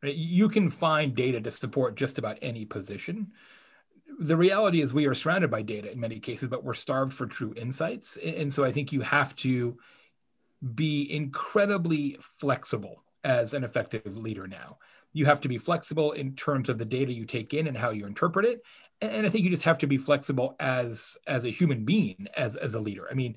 You 0.03 0.49
can 0.49 0.71
find 0.71 1.15
data 1.15 1.41
to 1.41 1.51
support 1.51 1.97
just 1.97 2.19
about 2.19 2.39
any 2.41 2.65
position 2.65 3.33
the 4.19 4.37
reality 4.37 4.81
is 4.81 4.93
we 4.93 5.07
are 5.07 5.15
surrounded 5.15 5.51
by 5.51 5.63
data 5.63 5.91
in 5.91 6.01
many 6.01 6.19
cases, 6.19 6.49
but 6.49 6.65
we're 6.65 6.75
starved 6.75 7.13
for 7.13 7.27
true 7.27 7.55
insights. 7.57 8.17
And 8.17 8.53
so 8.53 8.65
I 8.65 8.73
think 8.73 8.93
you 8.93 9.01
have 9.03 9.35
to 9.37 9.79
be 10.75 11.11
incredibly 11.11 12.17
flexible 12.21 13.05
as 13.23 13.55
an 13.55 13.63
effective 13.63 14.17
leader 14.17 14.49
now. 14.49 14.79
You 15.13 15.27
have 15.27 15.41
to 15.43 15.49
be 15.49 15.57
flexible 15.57 16.13
in 16.13 16.35
terms 16.35 16.69
of 16.69 16.79
the 16.79 16.85
data 16.85 17.13
you 17.13 17.27
take 17.27 17.55
in 17.55 17.69
and 17.69 17.77
how 17.77 17.91
you 17.91 18.07
interpret 18.07 18.45
it. 18.45 18.63
And 19.01 19.25
I 19.25 19.29
think 19.29 19.45
you 19.45 19.51
just 19.51 19.63
have 19.63 19.79
to 19.79 19.87
be 19.87 19.99
flexible 19.99 20.57
as 20.59 21.17
as 21.27 21.45
a 21.45 21.51
human 21.51 21.85
being, 21.85 22.27
as 22.37 22.57
as 22.57 22.75
a 22.75 22.81
leader. 22.81 23.07
I 23.09 23.15
mean, 23.15 23.37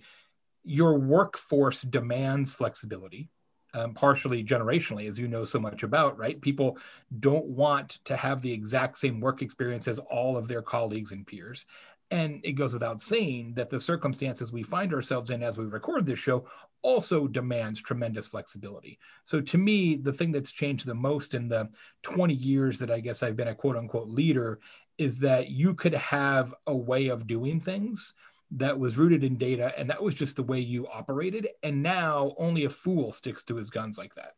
your 0.63 0.97
workforce 0.97 1.83
demands 1.83 2.53
flexibility 2.53 3.29
um, 3.73 3.93
partially 3.93 4.43
generationally, 4.43 5.07
as 5.07 5.19
you 5.19 5.27
know 5.27 5.43
so 5.43 5.59
much 5.59 5.83
about, 5.83 6.17
right? 6.17 6.41
People 6.41 6.77
don't 7.19 7.45
want 7.45 7.99
to 8.05 8.15
have 8.15 8.41
the 8.41 8.51
exact 8.51 8.97
same 8.97 9.19
work 9.19 9.41
experience 9.41 9.87
as 9.87 9.99
all 9.99 10.37
of 10.37 10.47
their 10.47 10.61
colleagues 10.61 11.11
and 11.11 11.25
peers. 11.25 11.65
And 12.09 12.41
it 12.43 12.53
goes 12.53 12.73
without 12.73 12.99
saying 12.99 13.53
that 13.53 13.69
the 13.69 13.79
circumstances 13.79 14.51
we 14.51 14.63
find 14.63 14.93
ourselves 14.93 15.29
in 15.29 15.41
as 15.41 15.57
we 15.57 15.65
record 15.65 16.05
this 16.05 16.19
show 16.19 16.45
also 16.81 17.27
demands 17.27 17.81
tremendous 17.81 18.27
flexibility. 18.27 18.99
So, 19.23 19.39
to 19.39 19.57
me, 19.57 19.95
the 19.95 20.11
thing 20.11 20.33
that's 20.33 20.51
changed 20.51 20.85
the 20.85 20.95
most 20.95 21.33
in 21.33 21.47
the 21.47 21.69
20 22.01 22.33
years 22.33 22.79
that 22.79 22.91
I 22.91 22.99
guess 22.99 23.23
I've 23.23 23.37
been 23.37 23.47
a 23.47 23.55
quote 23.55 23.77
unquote 23.77 24.09
leader 24.09 24.59
is 24.97 25.17
that 25.19 25.49
you 25.49 25.73
could 25.73 25.93
have 25.93 26.53
a 26.67 26.75
way 26.75 27.07
of 27.07 27.27
doing 27.27 27.61
things 27.61 28.13
that 28.51 28.77
was 28.77 28.97
rooted 28.97 29.23
in 29.23 29.37
data 29.37 29.73
and 29.77 29.89
that 29.89 30.03
was 30.03 30.13
just 30.13 30.35
the 30.35 30.43
way 30.43 30.59
you 30.59 30.87
operated 30.87 31.47
and 31.63 31.81
now 31.81 32.33
only 32.37 32.65
a 32.65 32.69
fool 32.69 33.11
sticks 33.11 33.43
to 33.43 33.55
his 33.55 33.69
guns 33.69 33.97
like 33.97 34.13
that 34.15 34.33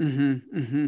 Mm-hmm, 0.00 0.58
mm-hmm. 0.58 0.86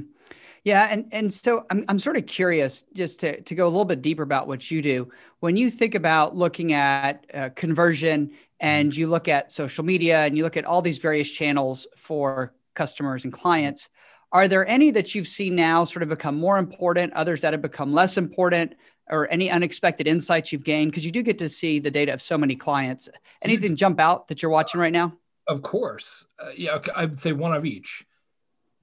Yeah, 0.64 0.88
and 0.90 1.06
and 1.12 1.32
so 1.32 1.66
I'm 1.70 1.84
I'm 1.88 1.98
sort 1.98 2.16
of 2.16 2.26
curious 2.26 2.84
just 2.94 3.20
to 3.20 3.40
to 3.42 3.54
go 3.54 3.66
a 3.66 3.68
little 3.68 3.84
bit 3.84 4.00
deeper 4.00 4.22
about 4.22 4.46
what 4.46 4.70
you 4.70 4.80
do. 4.80 5.10
When 5.40 5.56
you 5.56 5.70
think 5.70 5.94
about 5.94 6.34
looking 6.34 6.72
at 6.72 7.26
uh, 7.34 7.50
conversion 7.54 8.30
and 8.60 8.96
you 8.96 9.08
look 9.08 9.28
at 9.28 9.52
social 9.52 9.84
media 9.84 10.24
and 10.24 10.36
you 10.36 10.44
look 10.44 10.56
at 10.56 10.64
all 10.64 10.80
these 10.80 10.98
various 10.98 11.30
channels 11.30 11.86
for 11.96 12.54
customers 12.74 13.24
and 13.24 13.32
clients, 13.32 13.90
are 14.30 14.48
there 14.48 14.66
any 14.66 14.90
that 14.92 15.14
you've 15.14 15.28
seen 15.28 15.56
now 15.56 15.84
sort 15.84 16.04
of 16.04 16.08
become 16.08 16.36
more 16.36 16.56
important, 16.56 17.12
others 17.12 17.42
that 17.42 17.52
have 17.52 17.60
become 17.60 17.92
less 17.92 18.16
important, 18.16 18.74
or 19.12 19.31
any 19.31 19.50
unexpected 19.50 20.09
insights 20.09 20.50
you've 20.50 20.64
gained? 20.64 20.90
Because 20.90 21.04
you 21.04 21.12
do 21.12 21.23
get 21.23 21.38
to 21.38 21.49
see 21.49 21.78
the 21.78 21.90
data 21.90 22.12
of 22.12 22.21
so 22.21 22.37
many 22.37 22.57
clients. 22.57 23.09
Anything 23.42 23.76
jump 23.76 24.00
out 24.00 24.26
that 24.28 24.42
you're 24.42 24.50
watching 24.50 24.81
right 24.81 24.92
now? 24.92 25.16
Of 25.47 25.62
course. 25.62 26.26
Uh, 26.38 26.50
yeah, 26.57 26.78
I 26.97 27.04
would 27.04 27.19
say 27.19 27.33
one 27.33 27.54
of 27.54 27.64
each 27.64 28.07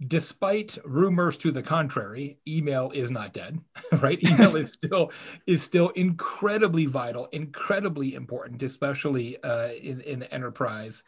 despite 0.08 0.78
rumors 0.86 1.36
to 1.36 1.52
the 1.52 1.62
contrary 1.62 2.40
email 2.48 2.90
is 2.94 3.12
not 3.12 3.34
dead 3.34 3.60
right 4.00 4.24
email 4.24 4.56
is 4.56 4.72
still 4.82 5.12
is 5.46 5.62
still 5.62 5.90
incredibly 5.90 6.86
vital 6.86 7.28
incredibly 7.34 8.16
important 8.16 8.64
especially 8.64 9.42
uh, 9.44 9.68
in 9.68 10.00
in 10.02 10.24
enterprise 10.24 11.04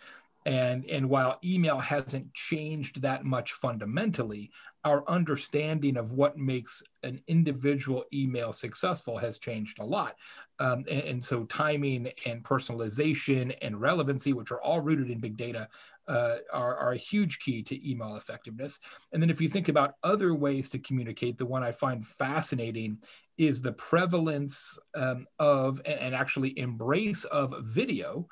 and 0.45 0.85
and 0.89 1.07
while 1.09 1.39
email 1.43 1.79
hasn't 1.79 2.33
changed 2.33 3.01
that 3.01 3.23
much 3.23 3.53
fundamentally 3.53 4.51
our 4.83 5.07
understanding 5.07 5.97
of 5.97 6.11
what 6.11 6.37
makes 6.37 6.81
an 7.03 7.21
individual 7.27 8.03
email 8.13 8.51
successful 8.51 9.17
has 9.17 9.37
changed 9.37 9.79
a 9.79 9.85
lot 9.85 10.15
um, 10.59 10.83
and, 10.89 11.01
and, 11.01 11.23
so 11.23 11.43
timing 11.45 12.11
and 12.25 12.43
personalization 12.43 13.55
and 13.61 13.79
relevancy 13.79 14.33
which 14.33 14.51
are 14.51 14.61
all 14.61 14.79
rooted 14.79 15.09
in 15.09 15.19
big 15.19 15.37
data 15.37 15.67
uh, 16.07 16.37
are, 16.51 16.75
are, 16.77 16.91
a 16.91 16.97
huge 16.97 17.39
key 17.39 17.63
to 17.63 17.89
email 17.89 18.15
effectiveness. 18.15 18.79
And 19.11 19.21
then 19.21 19.29
if 19.29 19.39
you 19.39 19.47
think 19.47 19.69
about 19.69 19.95
other 20.03 20.33
ways 20.33 20.69
to 20.71 20.79
communicate, 20.79 21.37
the 21.37 21.45
one 21.45 21.63
I 21.63 21.71
find 21.71 22.05
fascinating 22.05 22.97
is 23.37 23.61
the 23.61 23.71
prevalence 23.71 24.77
um, 24.93 25.25
of 25.39 25.81
and 25.85 26.13
actually 26.13 26.57
embrace 26.59 27.23
of 27.23 27.53
video 27.61 28.27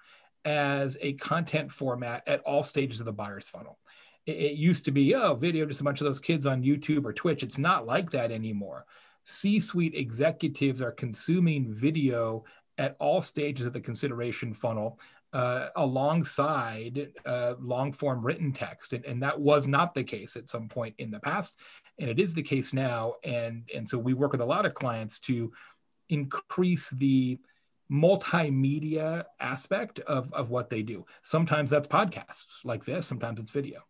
as 0.46 0.98
a 1.02 1.14
content 1.14 1.72
format 1.72 2.24
at 2.28 2.42
all 2.42 2.64
stages 2.64 3.00
of 3.00 3.06
the 3.06 3.14
buyer's 3.14 3.48
funnel. 3.48 3.79
It, 4.30 4.52
it 4.52 4.58
used 4.58 4.86
to 4.86 4.92
be, 4.92 5.16
oh, 5.16 5.34
video, 5.34 5.66
just 5.66 5.82
a 5.82 5.84
bunch 5.84 6.02
of 6.02 6.06
those 6.06 6.20
kids 6.20 6.46
on 6.46 6.64
YouTube 6.64 7.06
or 7.06 7.14
Twitch. 7.14 7.44
It's 7.44 7.58
not 7.58 7.86
like 7.86 8.12
that 8.12 8.32
anymore. 8.32 8.86
C 9.24 9.60
suite 9.60 9.96
executives 9.96 10.82
are 10.82 10.92
consuming 10.92 11.74
video 11.74 12.44
at 12.78 12.96
all 13.00 13.22
stages 13.22 13.66
of 13.66 13.74
the 13.74 13.82
consideration 13.82 14.54
funnel 14.54 15.00
uh, 15.34 15.68
alongside 15.76 17.12
uh, 17.26 17.54
long 17.60 17.92
form 17.92 18.26
written 18.26 18.52
text. 18.52 18.94
And, 18.94 19.06
and 19.06 19.22
that 19.24 19.40
was 19.40 19.68
not 19.68 19.94
the 19.94 20.04
case 20.04 20.36
at 20.36 20.50
some 20.50 20.68
point 20.68 20.96
in 20.98 21.12
the 21.12 21.20
past. 21.20 21.58
And 22.00 22.10
it 22.10 22.20
is 22.20 22.34
the 22.34 22.42
case 22.44 22.74
now. 22.74 23.16
And, 23.24 23.70
and 23.76 23.88
so 23.88 23.98
we 23.98 24.14
work 24.14 24.32
with 24.32 24.42
a 24.42 24.46
lot 24.46 24.66
of 24.66 24.74
clients 24.74 25.20
to 25.22 25.52
increase 26.08 26.90
the 26.92 27.40
multimedia 27.92 29.26
aspect 29.40 30.00
of, 30.02 30.32
of 30.34 30.50
what 30.50 30.70
they 30.70 30.84
do. 30.84 31.06
Sometimes 31.22 31.70
that's 31.70 31.88
podcasts 31.88 32.64
like 32.64 32.86
this, 32.86 33.06
sometimes 33.06 33.40
it's 33.40 33.52
video. 33.52 33.89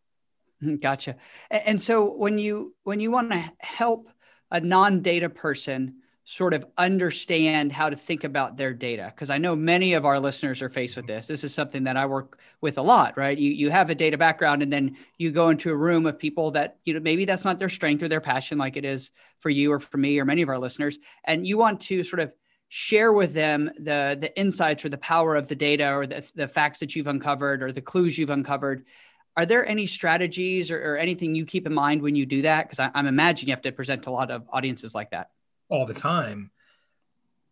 Mm-hmm, 0.64 0.76
gotcha. 0.78 1.16
And 1.50 1.80
so 1.80 2.12
when 2.12 2.38
you 2.38 2.76
when 2.84 3.00
you 3.00 3.12
want 3.12 3.32
to 3.32 3.52
help 3.60 4.10
a 4.52 4.60
non-data 4.60 5.30
person 5.30 5.96
sort 6.26 6.54
of 6.54 6.64
understand 6.78 7.72
how 7.72 7.90
to 7.90 7.96
think 7.96 8.24
about 8.24 8.56
their 8.56 8.72
data 8.72 9.12
because 9.16 9.32
i 9.32 9.38
know 9.40 9.56
many 9.56 9.94
of 9.94 10.06
our 10.06 10.20
listeners 10.20 10.62
are 10.62 10.70
faced 10.70 10.96
with 10.96 11.08
this 11.08 11.26
this 11.26 11.44
is 11.44 11.52
something 11.52 11.84
that 11.86 11.98
i 11.98 12.06
work 12.06 12.40
with 12.62 12.78
a 12.78 12.82
lot 12.84 13.18
right 13.18 13.40
you, 13.40 13.50
you 13.50 13.72
have 13.72 13.90
a 13.90 13.96
data 13.96 14.16
background 14.16 14.62
and 14.62 14.72
then 14.72 14.96
you 15.18 15.32
go 15.32 15.50
into 15.50 15.72
a 15.72 15.76
room 15.76 16.06
of 16.06 16.20
people 16.20 16.52
that 16.52 16.78
you 16.84 16.94
know 16.94 17.00
maybe 17.00 17.26
that's 17.26 17.46
not 17.46 17.58
their 17.58 17.68
strength 17.68 18.04
or 18.04 18.08
their 18.08 18.22
passion 18.22 18.60
like 18.60 18.78
it 18.78 18.86
is 18.86 19.10
for 19.40 19.50
you 19.50 19.72
or 19.72 19.80
for 19.80 19.98
me 19.98 20.20
or 20.20 20.26
many 20.26 20.44
of 20.44 20.50
our 20.50 20.60
listeners 20.60 21.00
and 21.24 21.48
you 21.48 21.58
want 21.58 21.80
to 21.80 22.04
sort 22.04 22.20
of 22.20 22.32
share 22.68 23.12
with 23.12 23.34
them 23.34 23.72
the 23.80 24.16
the 24.20 24.32
insights 24.40 24.86
or 24.86 24.90
the 24.90 25.00
power 25.00 25.36
of 25.36 25.48
the 25.48 25.56
data 25.56 25.92
or 25.92 26.06
the, 26.06 26.24
the 26.36 26.48
facts 26.48 26.80
that 26.80 26.96
you've 26.96 27.08
uncovered 27.08 27.64
or 27.64 27.72
the 27.72 27.82
clues 27.82 28.20
you've 28.20 28.30
uncovered 28.30 28.86
are 29.38 29.46
there 29.46 29.66
any 29.68 29.86
strategies 29.86 30.72
or, 30.72 30.94
or 30.94 30.98
anything 30.98 31.36
you 31.36 31.46
keep 31.46 31.66
in 31.66 31.74
mind 31.74 32.02
when 32.02 32.16
you 32.16 32.26
do 32.26 32.42
that? 32.42 32.70
Because 32.70 32.92
i'm 32.94 33.08
imagining 33.08 33.50
you 33.50 33.54
have 33.56 33.62
to 33.62 33.72
present 33.72 34.08
a 34.08 34.12
lot 34.12 34.32
of 34.32 34.44
audiences 34.50 34.94
like 34.94 35.12
that. 35.12 35.30
All 35.70 35.86
the 35.86 35.94
time. 35.94 36.52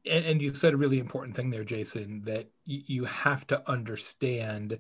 And, 0.10 0.26
and 0.26 0.42
you 0.42 0.54
said 0.54 0.74
a 0.74 0.78
really 0.78 1.00
important 1.00 1.36
thing 1.36 1.50
there, 1.50 1.64
Jason, 1.64 2.24
that 2.26 2.50
y- 2.68 2.84
you 2.86 3.06
have 3.06 3.46
to 3.48 3.70
understand 3.70 4.80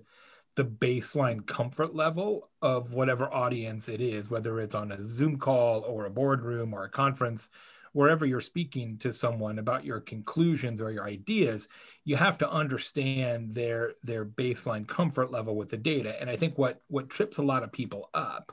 the 0.56 0.66
baseline 0.66 1.46
comfort 1.46 1.96
level 1.96 2.50
of 2.62 2.92
whatever 2.92 3.32
audience 3.32 3.88
it 3.88 4.02
is, 4.02 4.30
whether 4.30 4.60
it's 4.60 4.74
on 4.74 4.92
a 4.92 5.04
Zoom 5.04 5.38
call 5.38 5.82
or 5.82 6.06
a 6.06 6.10
boardroom 6.10 6.74
or 6.74 6.84
a 6.84 6.90
conference, 6.90 7.50
wherever 7.94 8.26
you're 8.26 8.42
speaking 8.42 8.98
to 9.00 9.12
someone 9.12 9.60
about 9.60 9.86
your 9.86 10.00
conclusions 10.00 10.82
or 10.82 10.92
your 10.92 11.06
ideas, 11.06 11.68
you 12.04 12.16
have 12.16 12.38
to 12.40 12.50
understand 12.50 13.54
their 13.54 13.94
their 14.04 14.26
baseline 14.26 14.88
comfort 14.88 15.32
level 15.32 15.56
with 15.56 15.70
the 15.70 15.78
data. 15.78 16.20
And 16.20 16.30
I 16.30 16.36
think 16.36 16.58
what 16.58 16.82
what 16.88 17.10
trips 17.10 17.38
a 17.38 17.44
lot 17.44 17.64
of 17.64 17.72
people 17.72 18.10
up, 18.14 18.52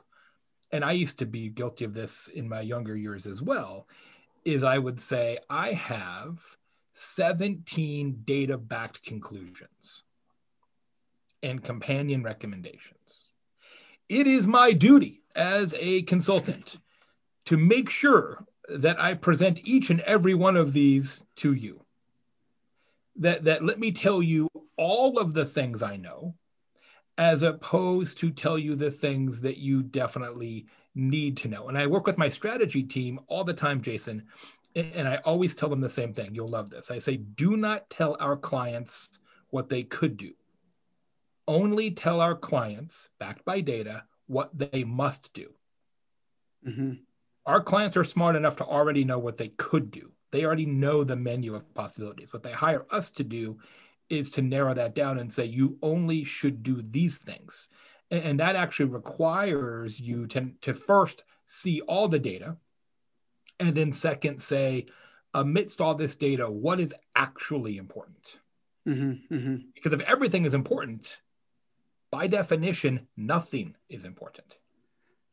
and 0.71 0.83
I 0.83 0.93
used 0.93 1.19
to 1.19 1.25
be 1.25 1.49
guilty 1.49 1.85
of 1.85 1.93
this 1.93 2.27
in 2.27 2.49
my 2.49 2.61
younger 2.61 2.95
years 2.95 3.25
as 3.25 3.41
well, 3.41 3.87
is 4.43 4.63
I 4.63 4.77
would 4.77 4.99
say 4.99 5.39
I 5.49 5.73
have 5.73 6.39
17 6.93 8.21
data 8.23 8.57
backed 8.57 9.03
conclusions 9.03 10.03
and 11.43 11.63
companion 11.63 12.23
recommendations. 12.23 13.29
It 14.07 14.27
is 14.27 14.47
my 14.47 14.71
duty 14.71 15.23
as 15.35 15.75
a 15.77 16.03
consultant 16.03 16.79
to 17.45 17.57
make 17.57 17.89
sure 17.89 18.45
that 18.69 18.99
I 18.99 19.13
present 19.13 19.59
each 19.63 19.89
and 19.89 20.01
every 20.01 20.33
one 20.33 20.57
of 20.57 20.73
these 20.73 21.23
to 21.37 21.53
you. 21.53 21.81
That, 23.17 23.45
that 23.45 23.63
let 23.63 23.79
me 23.79 23.91
tell 23.91 24.21
you 24.21 24.49
all 24.77 25.17
of 25.17 25.33
the 25.33 25.45
things 25.45 25.81
I 25.81 25.95
know, 25.95 26.35
as 27.17 27.43
opposed 27.43 28.17
to 28.17 28.29
tell 28.29 28.57
you 28.59 28.75
the 28.75 28.91
things 28.91 29.41
that 29.41 29.57
you 29.57 29.83
definitely 29.83 30.65
need 30.93 31.37
to 31.37 31.47
know. 31.47 31.69
And 31.69 31.77
I 31.77 31.87
work 31.87 32.05
with 32.05 32.17
my 32.17 32.29
strategy 32.29 32.83
team 32.83 33.19
all 33.27 33.43
the 33.43 33.53
time, 33.53 33.81
Jason, 33.81 34.23
and 34.75 35.07
I 35.07 35.17
always 35.23 35.55
tell 35.55 35.69
them 35.69 35.79
the 35.79 35.89
same 35.89 36.13
thing. 36.13 36.35
You'll 36.35 36.49
love 36.49 36.69
this. 36.69 36.91
I 36.91 36.99
say, 36.99 37.15
do 37.15 37.55
not 37.55 37.89
tell 37.89 38.17
our 38.19 38.35
clients 38.35 39.21
what 39.49 39.69
they 39.69 39.83
could 39.83 40.17
do. 40.17 40.33
Only 41.47 41.91
tell 41.91 42.19
our 42.19 42.35
clients, 42.35 43.09
backed 43.19 43.45
by 43.45 43.61
data, 43.61 44.03
what 44.27 44.49
they 44.57 44.83
must 44.83 45.33
do. 45.33 45.53
Mm-hmm. 46.67 46.93
Our 47.45 47.61
clients 47.61 47.95
are 47.97 48.03
smart 48.03 48.35
enough 48.35 48.57
to 48.57 48.65
already 48.65 49.03
know 49.03 49.19
what 49.19 49.37
they 49.37 49.49
could 49.49 49.91
do. 49.91 50.11
They 50.31 50.45
already 50.45 50.65
know 50.65 51.03
the 51.03 51.15
menu 51.15 51.55
of 51.55 51.73
possibilities. 51.73 52.33
What 52.33 52.43
they 52.43 52.51
hire 52.51 52.85
us 52.91 53.11
to 53.11 53.23
do 53.23 53.59
is 54.09 54.31
to 54.31 54.41
narrow 54.41 54.73
that 54.73 54.95
down 54.95 55.19
and 55.19 55.31
say, 55.31 55.45
you 55.45 55.77
only 55.81 56.23
should 56.23 56.63
do 56.63 56.81
these 56.81 57.17
things 57.17 57.69
and 58.11 58.39
that 58.39 58.55
actually 58.55 58.87
requires 58.87 59.99
you 59.99 60.27
to, 60.27 60.51
to 60.61 60.73
first 60.73 61.23
see 61.45 61.81
all 61.81 62.07
the 62.07 62.19
data 62.19 62.57
and 63.59 63.75
then 63.75 63.91
second 63.91 64.39
say 64.41 64.85
amidst 65.33 65.81
all 65.81 65.95
this 65.95 66.15
data 66.15 66.49
what 66.49 66.79
is 66.79 66.93
actually 67.15 67.77
important 67.77 68.39
mm-hmm, 68.87 69.33
mm-hmm. 69.33 69.55
because 69.73 69.93
if 69.93 70.01
everything 70.01 70.45
is 70.45 70.53
important 70.53 71.21
by 72.11 72.27
definition 72.27 73.07
nothing 73.17 73.75
is 73.89 74.05
important 74.05 74.57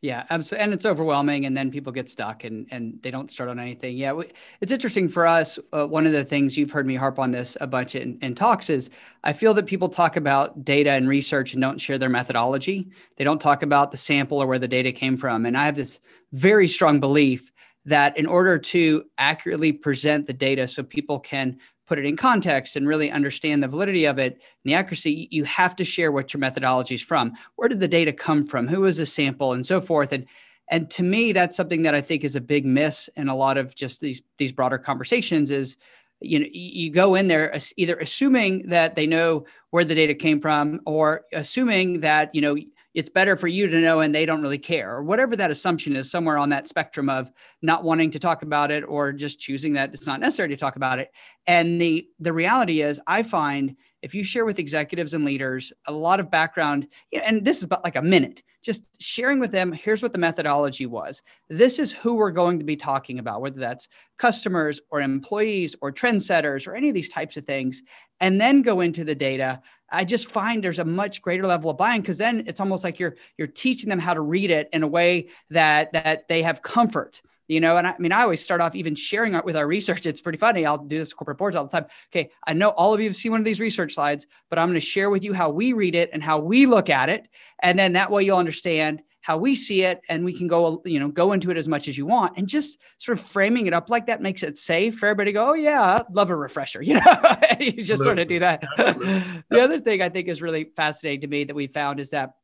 yeah, 0.03 0.25
absolutely. 0.31 0.65
And 0.65 0.75
it's 0.75 0.85
overwhelming, 0.85 1.47
and 1.47 1.57
then 1.57 1.71
people 1.71 1.93
get 1.93 2.09
stuck 2.09 2.43
and 2.43 2.67
and 2.73 2.99
they 3.03 3.11
don't 3.13 3.31
start 3.31 3.49
on 3.49 3.61
anything. 3.61 3.97
Yeah, 3.97 4.13
we, 4.13 4.33
it's 4.61 4.73
interesting 4.73 5.09
for 5.09 5.29
us. 5.29 5.61
Uh, 5.73 5.87
one 5.87 6.07
of 6.07 6.13
the 6.13 6.25
things 6.25 6.59
you've 6.59 6.73
heard 6.73 6.87
me 6.87 6.97
harp 6.97 7.21
on 7.21 7.31
this 7.31 7.57
a 7.61 7.69
bunch 7.69 7.95
in, 7.95 8.19
in 8.21 8.35
talks 8.35 8.69
is 8.69 8.91
I 9.23 9.33
feel 9.33 9.55
that 9.55 9.67
people 9.67 9.89
talk 9.89 10.17
about 10.17 10.65
data 10.65 10.91
and 10.91 11.09
research 11.09 11.53
and 11.53 11.63
don't 11.63 11.81
share 11.81 11.99
their 11.99 12.09
methodology. 12.09 12.91
They 13.15 13.23
don't 13.23 13.41
talk 13.41 13.63
about 13.63 13.93
the 13.93 13.97
sample 13.97 14.43
or 14.43 14.49
where 14.49 14.59
the 14.59 14.67
data 14.67 14.91
came 14.91 15.17
from. 15.17 15.47
And 15.47 15.57
I 15.57 15.67
have 15.67 15.77
this 15.77 16.01
very 16.33 16.67
strong 16.67 16.99
belief 16.99 17.53
that 17.85 18.17
in 18.17 18.27
order 18.27 18.59
to 18.59 19.05
accurately 19.19 19.73
present 19.73 20.27
the 20.27 20.33
data 20.33 20.67
so 20.67 20.83
people 20.83 21.21
can 21.21 21.59
put 21.87 21.99
it 21.99 22.05
in 22.05 22.17
context 22.17 22.77
and 22.77 22.87
really 22.87 23.11
understand 23.11 23.63
the 23.63 23.69
validity 23.69 24.05
of 24.05 24.19
it 24.19 24.35
and 24.35 24.41
the 24.65 24.75
accuracy, 24.75 25.29
you 25.31 25.45
have 25.45 25.77
to 25.77 25.85
share 25.85 26.13
what 26.13 26.33
your 26.33 26.39
methodology 26.39 26.95
is 26.95 27.03
from. 27.03 27.33
Where 27.57 27.69
did 27.69 27.81
the 27.81 27.89
data 27.89 28.13
come 28.13 28.47
from? 28.47 28.69
Who 28.69 28.81
was 28.81 28.99
a 28.99 29.07
sample 29.07 29.53
and 29.53 29.67
so 29.67 29.81
forth? 29.81 30.13
And 30.13 30.27
and 30.71 30.89
to 30.91 31.03
me, 31.03 31.33
that's 31.33 31.57
something 31.57 31.83
that 31.83 31.95
I 31.95 32.01
think 32.01 32.25
is 32.25 32.37
a 32.37 32.41
big 32.41 32.65
miss 32.65 33.11
in 33.17 33.29
a 33.29 33.35
lot 33.35 33.59
of 33.59 33.75
just 33.75 34.01
these 34.01 34.23
these 34.39 34.53
broader 34.53 34.79
conversations 34.79 35.51
is 35.51 35.77
you 36.21 36.39
know 36.39 36.47
you 36.53 36.91
go 36.91 37.15
in 37.15 37.27
there 37.27 37.55
either 37.77 37.97
assuming 37.97 38.67
that 38.69 38.95
they 38.95 39.07
know 39.07 39.45
where 39.71 39.85
the 39.85 39.95
data 39.95 40.15
came 40.15 40.41
from 40.41 40.81
or 40.87 41.23
assuming 41.33 42.01
that 42.01 42.35
you 42.35 42.41
know 42.41 42.57
it's 42.95 43.09
better 43.09 43.37
for 43.37 43.49
you 43.49 43.69
to 43.69 43.81
know 43.81 44.01
and 44.01 44.15
they 44.15 44.27
don't 44.27 44.43
really 44.43 44.59
care 44.59 44.97
or 44.97 45.03
whatever 45.03 45.35
that 45.37 45.51
assumption 45.51 45.97
is 45.97 46.11
somewhere 46.11 46.39
on 46.39 46.51
that 46.51 46.69
spectrum 46.69 47.09
of 47.09 47.31
not 47.63 47.85
wanting 47.85 48.11
to 48.11 48.19
talk 48.19 48.43
about 48.43 48.71
it 48.71 48.83
or 48.83 49.13
just 49.13 49.41
choosing 49.41 49.73
that 49.73 49.93
it's 49.95 50.07
not 50.07 50.21
necessary 50.21 50.49
to 50.49 50.57
talk 50.57 50.77
about 50.77 50.99
it. 50.99 51.11
And 51.47 51.81
the 51.81 52.07
the 52.21 52.33
reality 52.33 52.83
is 52.83 53.01
i 53.07 53.23
find 53.23 53.77
if 54.03 54.15
you 54.15 54.25
share 54.25 54.45
with 54.45 54.59
executives 54.59 55.15
and 55.15 55.25
leaders 55.25 55.73
a 55.87 55.93
lot 55.93 56.21
of 56.21 56.31
background 56.31 56.87
and 57.25 57.45
this 57.45 57.59
is 57.59 57.65
about 57.65 57.85
like 57.85 57.97
a 57.97 58.03
minute 58.03 58.43
just 58.63 58.87
sharing 59.03 59.41
with 59.41 59.51
them 59.51 59.73
here's 59.73 60.03
what 60.03 60.13
the 60.13 60.19
methodology 60.19 60.87
was. 60.87 61.23
This 61.49 61.79
is 61.79 61.93
who 61.93 62.15
we're 62.15 62.31
going 62.31 62.59
to 62.59 62.65
be 62.65 62.77
talking 62.77 63.19
about 63.19 63.41
whether 63.41 63.59
that's 63.59 63.89
customers 64.19 64.81
or 64.91 65.01
employees 65.01 65.75
or 65.81 65.93
trendsetters 65.93 66.67
or 66.67 66.75
any 66.75 66.89
of 66.89 66.95
these 66.95 67.09
types 67.09 67.37
of 67.37 67.45
things 67.45 67.83
and 68.21 68.41
then 68.41 68.63
go 68.63 68.81
into 68.81 69.05
the 69.05 69.17
data 69.17 69.61
i 69.93 70.05
just 70.05 70.27
find 70.27 70.63
there's 70.63 70.79
a 70.79 70.85
much 70.85 71.23
greater 71.23 71.47
level 71.47 71.71
of 71.71 71.77
buying 71.77 72.01
because 72.01 72.19
then 72.19 72.45
it's 72.47 72.61
almost 72.61 72.85
like 72.85 72.99
you're 72.99 73.17
you're 73.39 73.47
teaching 73.47 73.89
them 73.89 73.99
how 73.99 74.15
to 74.15 74.21
read 74.21 74.51
it 74.51 74.69
in 74.73 74.83
a 74.83 74.89
way 74.89 75.29
that 75.51 75.93
that 75.93 76.29
they 76.29 76.43
have 76.43 76.63
comfort 76.63 77.23
you 77.49 77.61
know? 77.61 77.77
And 77.77 77.87
I, 77.87 77.91
I, 77.91 77.99
mean 77.99 78.13
i 78.13 78.23
always 78.23 78.43
start 78.43 78.61
off 78.61 78.75
even 78.75 78.95
sharing 78.95 79.35
it 79.35 79.45
with 79.45 79.57
our 79.57 79.67
research. 79.67 80.07
It's 80.07 80.21
pretty 80.21 80.39
funny. 80.39 80.65
I'll 80.65 80.79
do 80.79 80.99
this 80.99 81.13
corporate 81.13 81.39
boards 81.39 81.55
all 81.55 81.65
the 81.65 81.71
time. 81.71 81.87
Okay 82.11 82.31
i 82.47 82.53
know 82.53 82.71
all 82.71 82.95
of 82.95 83.01
you 83.01 83.07
have 83.07 83.17
seen 83.17 83.33
one 83.33 83.41
of 83.41 83.45
these 83.45 83.61
research 83.61 83.95
slides 83.95 84.27
but 84.49 84.59
i'm 84.59 84.69
going 84.69 84.81
to 84.81 84.87
share 84.87 85.11
with 85.11 85.25
you 85.25 85.33
how 85.33 85.51
we 85.51 85.73
read 85.73 85.95
it 85.95 86.11
and 86.13 86.23
how 86.23 86.39
we 86.39 86.67
look 86.67 86.89
at 86.89 87.09
it. 87.09 87.29
And 87.61 87.79
then 87.79 87.93
that 87.93 88.11
way 88.11 88.23
you'll 88.25 88.39
understand 88.39 89.03
how 89.23 89.39
we 89.39 89.55
see 89.55 89.83
it 89.83 90.01
and 90.09 90.25
we 90.25 90.33
can 90.33 90.47
go 90.49 90.83
you 90.85 91.01
know 91.01 91.09
go 91.09 91.33
into 91.33 91.51
it 91.51 91.57
as 91.57 91.69
much 91.69 91.89
as 91.89 91.97
you 91.97 92.05
want. 92.05 92.37
And 92.37 92.47
just 92.47 92.79
sort 92.99 93.19
of 93.19 93.25
framing 93.25 93.67
it 93.67 93.73
up 93.73 93.89
like 93.89 94.07
that 94.07 94.21
makes 94.21 94.43
it 94.43 94.59
safe 94.59 94.99
for 94.99 95.07
everybody 95.07 95.31
to 95.31 95.33
go 95.33 95.51
oh 95.51 95.55
yeah 95.55 96.03
love 96.11 96.31
a 96.31 96.37
refresher 96.37 96.83
you 96.83 96.95
know? 96.95 97.37
You 97.59 97.83
just 97.83 98.03
sort 98.03 98.19
of 98.19 98.29
do 98.29 98.39
that. 98.41 98.63
The 99.49 99.61
other 99.61 99.81
thing 99.81 100.03
i 100.03 100.09
think 100.09 100.29
is 100.29 100.43
really 100.43 100.65
fascinating 100.77 101.21
to 101.23 101.27
me 101.27 101.45
that 101.45 101.55
we 101.55 101.67
found 101.67 102.01
is 102.01 102.11
that 102.11 102.35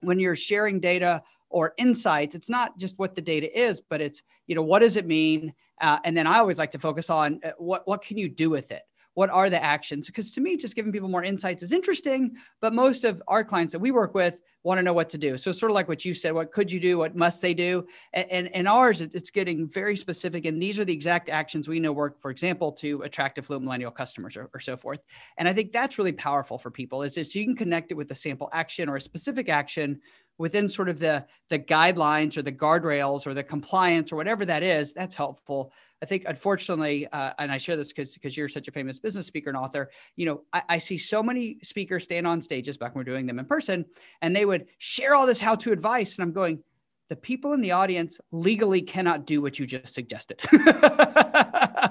when 0.00 0.18
you're 0.18 0.36
sharing 0.36 0.80
data 0.80 1.22
or 1.50 1.74
insights 1.78 2.34
it's 2.34 2.50
not 2.50 2.76
just 2.78 2.98
what 2.98 3.14
the 3.14 3.20
data 3.20 3.48
is 3.58 3.80
but 3.80 4.00
it's 4.00 4.22
you 4.46 4.54
know 4.54 4.62
what 4.62 4.80
does 4.80 4.96
it 4.96 5.06
mean? 5.06 5.52
Uh, 5.80 5.98
and 6.04 6.16
then 6.16 6.26
i 6.26 6.38
always 6.38 6.58
like 6.58 6.72
to 6.72 6.78
focus 6.78 7.10
on 7.10 7.40
uh, 7.44 7.50
what 7.58 7.86
what 7.86 8.02
can 8.02 8.18
you 8.18 8.28
do 8.28 8.50
with 8.50 8.70
it 8.72 8.82
what 9.18 9.30
are 9.30 9.50
the 9.50 9.60
actions? 9.60 10.06
Because 10.06 10.30
to 10.30 10.40
me 10.40 10.56
just 10.56 10.76
giving 10.76 10.92
people 10.92 11.08
more 11.08 11.24
insights 11.24 11.64
is 11.64 11.72
interesting 11.72 12.36
but 12.60 12.72
most 12.72 13.04
of 13.04 13.20
our 13.26 13.42
clients 13.42 13.72
that 13.72 13.80
we 13.80 13.90
work 13.90 14.14
with 14.14 14.40
want 14.62 14.78
to 14.78 14.82
know 14.82 14.92
what 14.92 15.10
to 15.10 15.18
do. 15.18 15.36
So 15.36 15.50
it's 15.50 15.58
sort 15.58 15.72
of 15.72 15.74
like 15.74 15.88
what 15.88 16.04
you 16.04 16.14
said 16.14 16.32
what 16.32 16.52
could 16.52 16.70
you 16.70 16.78
do 16.78 16.98
what 16.98 17.16
must 17.16 17.42
they 17.42 17.52
do? 17.52 17.84
And 18.12 18.30
and, 18.30 18.54
and 18.54 18.68
ours 18.68 19.00
it's 19.00 19.30
getting 19.30 19.68
very 19.68 19.96
specific 19.96 20.46
and 20.46 20.62
these 20.62 20.78
are 20.78 20.84
the 20.84 20.92
exact 20.92 21.28
actions 21.30 21.66
we 21.66 21.80
know 21.80 21.90
work 21.90 22.22
for 22.22 22.30
example 22.30 22.70
to 22.74 23.02
attract 23.02 23.38
affluent 23.38 23.64
millennial 23.64 23.90
customers 23.90 24.36
or, 24.36 24.50
or 24.54 24.60
so 24.60 24.76
forth. 24.76 25.00
And 25.36 25.48
i 25.48 25.52
think 25.52 25.72
that's 25.72 25.98
really 25.98 26.12
powerful 26.12 26.56
for 26.56 26.70
people 26.70 27.02
is 27.02 27.16
if 27.16 27.34
you 27.34 27.44
can 27.44 27.56
connect 27.56 27.90
it 27.90 27.96
with 27.96 28.12
a 28.12 28.14
sample 28.14 28.48
action 28.52 28.88
or 28.88 28.94
a 28.94 29.00
specific 29.00 29.48
action 29.48 30.00
within 30.38 30.68
sort 30.68 30.88
of 30.88 30.98
the 30.98 31.24
the 31.48 31.58
guidelines 31.58 32.36
or 32.36 32.42
the 32.42 32.52
guardrails 32.52 33.26
or 33.26 33.34
the 33.34 33.42
compliance 33.42 34.12
or 34.12 34.16
whatever 34.16 34.44
that 34.44 34.62
is 34.62 34.92
that's 34.92 35.14
helpful 35.14 35.72
i 36.02 36.06
think 36.06 36.24
unfortunately 36.26 37.06
uh, 37.08 37.32
and 37.38 37.52
i 37.52 37.58
share 37.58 37.76
this 37.76 37.88
because 37.88 38.14
because 38.14 38.36
you're 38.36 38.48
such 38.48 38.68
a 38.68 38.72
famous 38.72 38.98
business 38.98 39.26
speaker 39.26 39.50
and 39.50 39.56
author 39.56 39.90
you 40.16 40.24
know 40.24 40.42
I, 40.52 40.62
I, 40.68 40.78
see 40.78 40.96
so 40.96 41.22
many 41.22 41.58
speakers 41.62 42.04
stand 42.04 42.26
on 42.26 42.40
stages 42.40 42.76
back 42.76 42.94
when 42.94 43.04
we 43.04 43.10
are 43.10 43.14
doing 43.14 43.26
them 43.26 43.38
in 43.38 43.44
person 43.44 43.84
and 44.22 44.34
they 44.34 44.44
would 44.44 44.66
share 44.78 45.14
all 45.14 45.26
this 45.26 45.40
how 45.40 45.54
to 45.56 45.72
advice 45.72 46.16
and 46.16 46.22
i'm 46.22 46.32
going 46.32 46.62
the 47.08 47.16
people 47.16 47.54
in 47.54 47.60
the 47.60 47.72
audience 47.72 48.20
legally 48.32 48.82
cannot 48.82 49.26
do 49.26 49.40
what 49.40 49.58
you 49.58 49.66
just 49.66 49.94
suggested. 49.94 50.38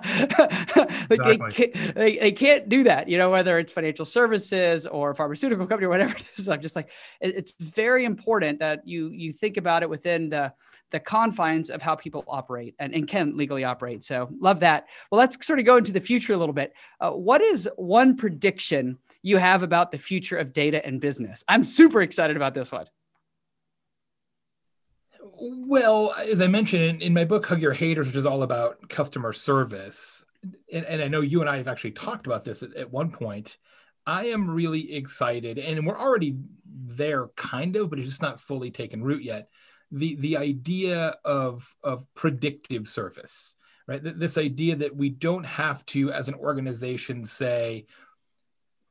like 1.09 1.23
they, 1.23 1.37
can't, 1.37 1.95
they, 1.95 2.17
they, 2.17 2.31
can't 2.31 2.69
do 2.69 2.83
that, 2.83 3.07
you 3.07 3.17
know, 3.17 3.29
whether 3.29 3.59
it's 3.59 3.71
financial 3.71 4.05
services 4.05 4.85
or 4.85 5.13
pharmaceutical 5.15 5.65
company 5.67 5.85
or 5.85 5.89
whatever 5.89 6.15
it 6.17 6.25
is. 6.35 6.49
I'm 6.49 6.61
just 6.61 6.75
like, 6.75 6.89
it's 7.21 7.53
very 7.59 8.05
important 8.05 8.59
that 8.59 8.87
you 8.87 9.09
you 9.11 9.33
think 9.33 9.57
about 9.57 9.83
it 9.83 9.89
within 9.89 10.29
the 10.29 10.53
the 10.91 10.99
confines 10.99 11.69
of 11.69 11.81
how 11.81 11.95
people 11.95 12.23
operate 12.27 12.75
and, 12.79 12.93
and 12.93 13.07
can 13.07 13.35
legally 13.35 13.63
operate. 13.63 14.03
So 14.03 14.29
love 14.39 14.59
that. 14.61 14.85
Well, 15.11 15.19
let's 15.19 15.45
sort 15.45 15.59
of 15.59 15.65
go 15.65 15.77
into 15.77 15.91
the 15.91 15.99
future 15.99 16.33
a 16.33 16.37
little 16.37 16.53
bit. 16.53 16.73
Uh, 17.01 17.11
what 17.11 17.41
is 17.41 17.69
one 17.75 18.15
prediction 18.15 18.97
you 19.21 19.37
have 19.37 19.63
about 19.63 19.91
the 19.91 19.97
future 19.97 20.37
of 20.37 20.53
data 20.53 20.85
and 20.85 21.01
business? 21.01 21.43
I'm 21.47 21.63
super 21.63 22.01
excited 22.01 22.37
about 22.37 22.53
this 22.53 22.71
one. 22.71 22.85
Well, 25.39 26.13
as 26.17 26.41
I 26.41 26.47
mentioned 26.47 27.01
in, 27.01 27.13
my 27.13 27.25
book, 27.25 27.45
Hug 27.45 27.61
Your 27.61 27.73
Haters, 27.73 28.07
which 28.07 28.15
is 28.15 28.25
all 28.25 28.43
about 28.43 28.89
customer 28.89 29.33
service, 29.33 30.25
and, 30.71 30.85
and 30.85 31.01
I 31.01 31.07
know 31.07 31.21
you 31.21 31.41
and 31.41 31.49
I 31.49 31.57
have 31.57 31.67
actually 31.67 31.91
talked 31.91 32.27
about 32.27 32.43
this 32.43 32.63
at, 32.63 32.75
at, 32.75 32.91
one 32.91 33.11
point. 33.11 33.57
I 34.05 34.27
am 34.27 34.49
really 34.49 34.93
excited, 34.93 35.57
and 35.59 35.85
we're 35.85 35.99
already 35.99 36.37
there, 36.65 37.27
kind 37.35 37.75
of, 37.75 37.89
but 37.89 37.99
it's 37.99 38.09
just 38.09 38.21
not 38.21 38.39
fully 38.39 38.71
taken 38.71 39.03
root 39.03 39.23
yet. 39.23 39.49
The 39.91 40.15
the 40.15 40.37
idea 40.37 41.15
of 41.25 41.75
of 41.83 42.05
predictive 42.13 42.87
service, 42.87 43.55
right? 43.87 44.01
This 44.01 44.37
idea 44.37 44.75
that 44.77 44.95
we 44.95 45.09
don't 45.09 45.45
have 45.45 45.85
to, 45.87 46.11
as 46.11 46.27
an 46.27 46.35
organization, 46.35 47.23
say, 47.23 47.85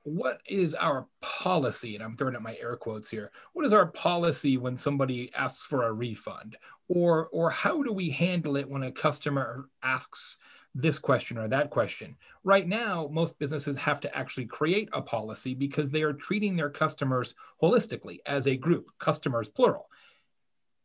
what 0.07 0.41
is 0.47 0.77
our 0.77 1.09
policy? 1.21 1.97
And 1.97 2.05
I'm 2.05 2.17
throwing 2.17 2.37
up 2.37 2.43
my 2.43 2.57
air 2.61 2.77
quotes 2.77 3.11
here. 3.11 3.33
What 3.55 3.67
is 3.67 3.73
our 3.73 3.87
policy 3.87 4.57
when 4.57 4.77
somebody 4.77 5.35
asks 5.35 5.65
for 5.65 5.83
a 5.83 5.93
refund? 5.93 6.57
Or, 6.87 7.27
or 7.33 7.51
how 7.51 7.83
do 7.83 7.93
we 7.93 8.11
handle 8.11 8.57
it 8.57 8.69
when 8.69 8.85
a 8.85 8.93
customer 8.93 9.69
asks 9.83 10.39
this 10.77 11.01
question 11.01 11.39
or 11.39 11.49
that 11.49 11.71
question? 11.71 12.15
Right 12.45 12.69
now, 12.69 13.09
most 13.11 13.37
businesses 13.41 13.75
have 13.79 14.01
to 14.03 14.17
actually 14.17 14.47
create 14.47 14.89
a 14.93 15.03
policy 15.03 15.55
because 15.55 15.91
they 15.91 16.03
are 16.03 16.13
treating 16.13 16.55
their 16.55 16.71
customers 16.71 17.35
holistically 17.61 18.19
as 18.27 18.47
a 18.47 18.57
group, 18.57 18.93
customers 19.01 19.49
plural. 19.49 19.91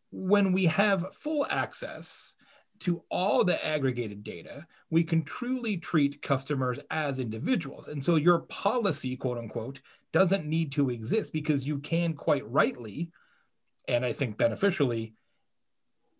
When 0.10 0.52
we 0.52 0.66
have 0.66 1.14
full 1.14 1.46
access, 1.48 2.34
to 2.82 3.04
all 3.10 3.44
the 3.44 3.64
aggregated 3.66 4.24
data, 4.24 4.66
we 4.90 5.04
can 5.04 5.24
truly 5.24 5.78
treat 5.78 6.22
customers 6.22 6.80
as 6.90 7.20
individuals. 7.20 7.88
And 7.88 8.04
so 8.04 8.16
your 8.16 8.40
policy, 8.40 9.16
quote 9.16 9.38
unquote, 9.38 9.82
doesn't 10.12 10.46
need 10.46 10.72
to 10.74 10.90
exist 10.90 11.32
because 11.32 11.66
you 11.66 11.80
can 11.80 12.14
quite 12.14 12.50
rightly, 12.50 13.12
and 13.88 14.04
I 14.04 14.14
think 14.14 14.38
beneficially, 14.38 15.14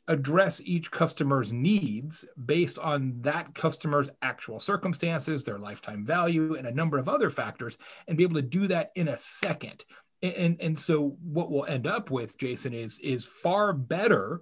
address 0.08 0.62
each 0.66 0.92
customer's 0.92 1.54
needs 1.54 2.26
based 2.46 2.78
on 2.80 3.22
that 3.22 3.54
customer's 3.54 4.10
actual 4.22 4.60
circumstances, 4.60 5.46
their 5.46 5.60
lifetime 5.60 6.06
value, 6.06 6.56
and 6.56 6.68
a 6.68 6.74
number 6.74 6.98
of 6.98 7.10
other 7.10 7.30
factors, 7.30 7.78
and 8.08 8.18
be 8.18 8.24
able 8.24 8.36
to 8.36 8.42
do 8.42 8.68
that 8.68 8.92
in 8.96 9.08
a 9.08 9.18
second. 9.18 9.86
And, 10.22 10.34
and, 10.34 10.62
and 10.62 10.80
so 10.80 11.18
what 11.24 11.52
we'll 11.52 11.66
end 11.66 11.88
up 11.88 12.12
with, 12.12 12.38
Jason, 12.38 12.74
is, 12.74 13.00
is 13.00 13.26
far 13.26 13.74
better 13.74 14.42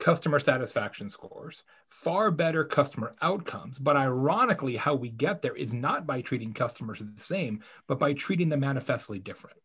customer 0.00 0.40
satisfaction 0.40 1.08
scores, 1.08 1.62
far 1.88 2.30
better 2.30 2.64
customer 2.64 3.14
outcomes. 3.22 3.78
But 3.78 3.96
ironically, 3.96 4.76
how 4.76 4.96
we 4.96 5.10
get 5.10 5.42
there 5.42 5.54
is 5.54 5.72
not 5.72 6.06
by 6.06 6.22
treating 6.22 6.52
customers 6.52 6.98
the 6.98 7.20
same, 7.20 7.62
but 7.86 8.00
by 8.00 8.14
treating 8.14 8.48
them 8.48 8.60
manifestly 8.60 9.20
different. 9.20 9.58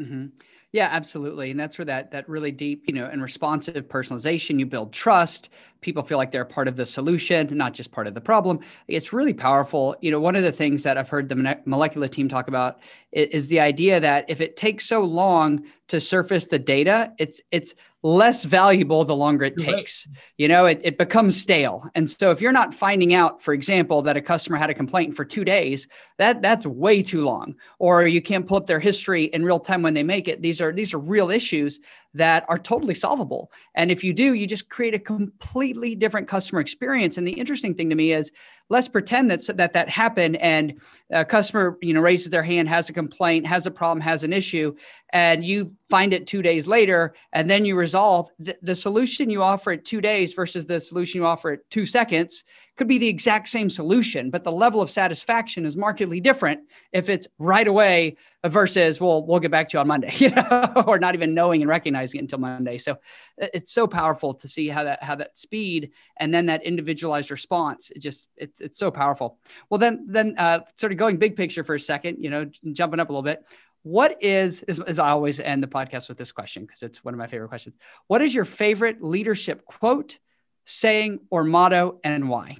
Mm-hmm. 0.00 0.26
Yeah, 0.72 0.88
absolutely. 0.90 1.50
And 1.50 1.58
that's 1.58 1.76
where 1.76 1.84
that 1.86 2.12
that 2.12 2.28
really 2.28 2.52
deep, 2.52 2.84
you 2.86 2.94
know, 2.94 3.06
and 3.06 3.20
responsive 3.20 3.88
personalization, 3.88 4.58
you 4.58 4.66
build 4.66 4.92
trust. 4.92 5.50
People 5.80 6.02
feel 6.02 6.18
like 6.18 6.30
they're 6.30 6.44
part 6.44 6.68
of 6.68 6.76
the 6.76 6.86
solution, 6.86 7.56
not 7.56 7.74
just 7.74 7.90
part 7.90 8.06
of 8.06 8.14
the 8.14 8.20
problem. 8.20 8.60
It's 8.88 9.12
really 9.12 9.34
powerful. 9.34 9.96
You 10.00 10.10
know, 10.10 10.20
one 10.20 10.36
of 10.36 10.42
the 10.42 10.52
things 10.52 10.82
that 10.82 10.98
I've 10.98 11.08
heard 11.08 11.28
the 11.28 11.34
Molecula 11.66 12.10
team 12.10 12.28
talk 12.28 12.48
about 12.48 12.80
is, 13.12 13.48
the 13.48 13.60
idea 13.60 13.98
that 13.98 14.24
if 14.28 14.40
it 14.40 14.56
takes 14.56 14.86
so 14.86 15.02
long 15.02 15.64
to 15.88 15.98
surface 16.00 16.46
the 16.46 16.58
data, 16.58 17.12
it's 17.18 17.40
it's 17.50 17.74
less 18.02 18.44
valuable 18.44 19.04
the 19.04 19.14
longer 19.14 19.44
it 19.44 19.58
takes. 19.58 20.06
Right. 20.06 20.16
You 20.38 20.48
know, 20.48 20.64
it, 20.64 20.80
it 20.82 20.96
becomes 20.96 21.38
stale. 21.38 21.86
And 21.94 22.08
so 22.08 22.30
if 22.30 22.40
you're 22.40 22.52
not 22.52 22.72
finding 22.72 23.12
out, 23.12 23.42
for 23.42 23.52
example, 23.52 24.00
that 24.02 24.16
a 24.16 24.22
customer 24.22 24.56
had 24.56 24.70
a 24.70 24.74
complaint 24.74 25.14
for 25.14 25.24
two 25.24 25.44
days, 25.44 25.86
that 26.16 26.40
that's 26.40 26.64
way 26.64 27.02
too 27.02 27.22
long. 27.22 27.54
Or 27.78 28.06
you 28.06 28.22
can't 28.22 28.46
pull 28.46 28.56
up 28.56 28.66
their 28.66 28.80
history 28.80 29.24
in 29.24 29.44
real 29.44 29.58
time 29.58 29.82
when 29.82 29.94
they 29.94 30.02
make 30.02 30.28
it. 30.28 30.40
These 30.40 30.60
are 30.60 30.72
these 30.72 30.94
are 30.94 30.98
real 30.98 31.30
issues 31.30 31.80
that 32.14 32.44
are 32.48 32.58
totally 32.58 32.94
solvable. 32.94 33.50
And 33.74 33.90
if 33.90 34.02
you 34.02 34.12
do, 34.12 34.34
you 34.34 34.46
just 34.46 34.68
create 34.68 34.94
a 34.94 34.98
completely 34.98 35.94
different 35.94 36.28
customer 36.28 36.60
experience. 36.60 37.16
And 37.16 37.26
the 37.26 37.32
interesting 37.32 37.74
thing 37.74 37.88
to 37.90 37.96
me 37.96 38.12
is 38.12 38.32
let's 38.68 38.88
pretend 38.88 39.30
that 39.30 39.46
that, 39.56 39.72
that 39.72 39.88
happened 39.88 40.36
and 40.36 40.80
a 41.10 41.24
customer, 41.24 41.76
you 41.82 41.92
know, 41.92 42.00
raises 42.00 42.30
their 42.30 42.42
hand, 42.42 42.68
has 42.68 42.88
a 42.88 42.92
complaint, 42.92 43.46
has 43.46 43.66
a 43.66 43.70
problem, 43.70 44.00
has 44.00 44.24
an 44.24 44.32
issue, 44.32 44.74
and 45.12 45.44
you 45.44 45.72
find 45.88 46.12
it 46.12 46.26
two 46.26 46.40
days 46.40 46.66
later, 46.66 47.14
and 47.32 47.50
then 47.50 47.64
you 47.64 47.76
resolve 47.76 48.30
the, 48.38 48.56
the 48.62 48.74
solution 48.74 49.28
you 49.28 49.42
offer 49.42 49.72
it 49.72 49.84
two 49.84 50.00
days 50.00 50.34
versus 50.34 50.66
the 50.66 50.80
solution 50.80 51.20
you 51.20 51.26
offer 51.26 51.52
it 51.52 51.70
two 51.70 51.84
seconds 51.84 52.44
could 52.80 52.88
be 52.88 52.96
the 52.96 53.08
exact 53.08 53.50
same 53.50 53.68
solution, 53.68 54.30
but 54.30 54.42
the 54.42 54.50
level 54.50 54.80
of 54.80 54.88
satisfaction 54.88 55.66
is 55.66 55.76
markedly 55.76 56.18
different 56.18 56.60
if 56.92 57.10
it's 57.10 57.28
right 57.38 57.68
away 57.68 58.16
versus, 58.46 58.98
well, 58.98 59.26
we'll 59.26 59.38
get 59.38 59.50
back 59.50 59.68
to 59.68 59.76
you 59.76 59.80
on 59.80 59.86
Monday, 59.86 60.10
you 60.16 60.30
know, 60.30 60.72
or 60.86 60.98
not 60.98 61.14
even 61.14 61.34
knowing 61.34 61.60
and 61.60 61.68
recognizing 61.68 62.20
it 62.20 62.22
until 62.22 62.38
Monday. 62.38 62.78
So 62.78 62.92
uh, 62.92 63.48
it's 63.52 63.70
so 63.70 63.86
powerful 63.86 64.32
to 64.32 64.48
see 64.48 64.66
how 64.68 64.84
that 64.84 65.02
how 65.02 65.14
that 65.16 65.36
speed 65.36 65.90
and 66.16 66.32
then 66.32 66.46
that 66.46 66.64
individualized 66.64 67.30
response. 67.30 67.90
It 67.90 67.98
just 67.98 68.30
it's 68.34 68.62
it's 68.62 68.78
so 68.78 68.90
powerful. 68.90 69.36
Well, 69.68 69.76
then 69.76 70.06
then 70.08 70.36
uh, 70.38 70.60
sort 70.78 70.92
of 70.92 70.96
going 70.96 71.18
big 71.18 71.36
picture 71.36 71.62
for 71.62 71.74
a 71.74 71.80
second, 71.80 72.24
you 72.24 72.30
know, 72.30 72.50
jumping 72.72 72.98
up 72.98 73.10
a 73.10 73.12
little 73.12 73.22
bit 73.22 73.44
What 73.82 74.22
is, 74.22 74.62
as, 74.68 74.80
as 74.80 74.98
I 74.98 75.10
always 75.10 75.38
end 75.38 75.62
the 75.62 75.66
podcast 75.66 76.08
with 76.08 76.16
this 76.16 76.32
question, 76.32 76.64
because 76.64 76.82
it's 76.82 77.04
one 77.04 77.12
of 77.12 77.18
my 77.18 77.26
favorite 77.26 77.48
questions. 77.48 77.76
What 78.06 78.22
is 78.22 78.34
your 78.34 78.46
favorite 78.46 79.02
leadership 79.02 79.66
quote, 79.66 80.18
saying, 80.64 81.20
or 81.30 81.44
motto, 81.44 82.00
and 82.04 82.30
why? 82.30 82.56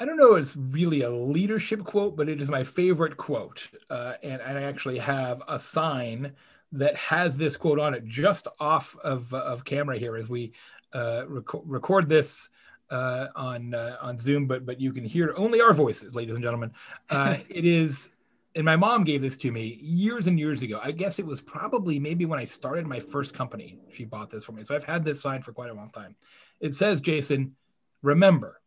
I 0.00 0.06
don't 0.06 0.16
know 0.16 0.36
it's 0.36 0.56
really 0.56 1.02
a 1.02 1.10
leadership 1.10 1.84
quote, 1.84 2.16
but 2.16 2.30
it 2.30 2.40
is 2.40 2.48
my 2.48 2.64
favorite 2.64 3.18
quote. 3.18 3.68
Uh, 3.90 4.14
and, 4.22 4.40
and 4.40 4.56
I 4.56 4.62
actually 4.62 4.98
have 4.98 5.42
a 5.46 5.58
sign 5.58 6.32
that 6.72 6.96
has 6.96 7.36
this 7.36 7.58
quote 7.58 7.78
on 7.78 7.92
it 7.92 8.06
just 8.06 8.48
off 8.58 8.96
of, 9.04 9.32
of 9.34 9.62
camera 9.66 9.98
here 9.98 10.16
as 10.16 10.30
we 10.30 10.52
uh, 10.94 11.24
rec- 11.28 11.62
record 11.64 12.08
this 12.08 12.48
uh, 12.90 13.28
on 13.36 13.74
uh, 13.74 13.96
on 14.00 14.18
Zoom, 14.18 14.46
but 14.46 14.66
but 14.66 14.80
you 14.80 14.92
can 14.92 15.04
hear 15.04 15.32
only 15.36 15.60
our 15.60 15.72
voices, 15.72 16.14
ladies 16.14 16.34
and 16.34 16.42
gentlemen. 16.42 16.72
Uh, 17.08 17.36
it 17.48 17.64
is, 17.64 18.10
and 18.56 18.64
my 18.64 18.74
mom 18.74 19.04
gave 19.04 19.22
this 19.22 19.36
to 19.36 19.52
me 19.52 19.78
years 19.80 20.26
and 20.26 20.40
years 20.40 20.62
ago. 20.62 20.80
I 20.82 20.90
guess 20.90 21.20
it 21.20 21.26
was 21.26 21.40
probably 21.40 22.00
maybe 22.00 22.24
when 22.24 22.40
I 22.40 22.44
started 22.44 22.86
my 22.86 22.98
first 22.98 23.32
company. 23.32 23.78
She 23.92 24.04
bought 24.04 24.30
this 24.30 24.44
for 24.44 24.52
me, 24.52 24.64
so 24.64 24.74
I've 24.74 24.82
had 24.82 25.04
this 25.04 25.20
sign 25.20 25.42
for 25.42 25.52
quite 25.52 25.70
a 25.70 25.74
long 25.74 25.90
time. 25.90 26.16
It 26.58 26.74
says, 26.74 27.00
"Jason, 27.00 27.54
remember, 28.02 28.59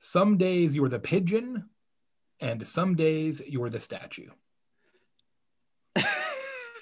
some 0.00 0.36
days 0.36 0.74
you 0.74 0.82
are 0.84 0.88
the 0.88 0.98
pigeon, 0.98 1.70
and 2.40 2.66
some 2.66 2.96
days 2.96 3.40
you 3.46 3.62
are 3.62 3.70
the 3.70 3.78
statue." 3.78 4.30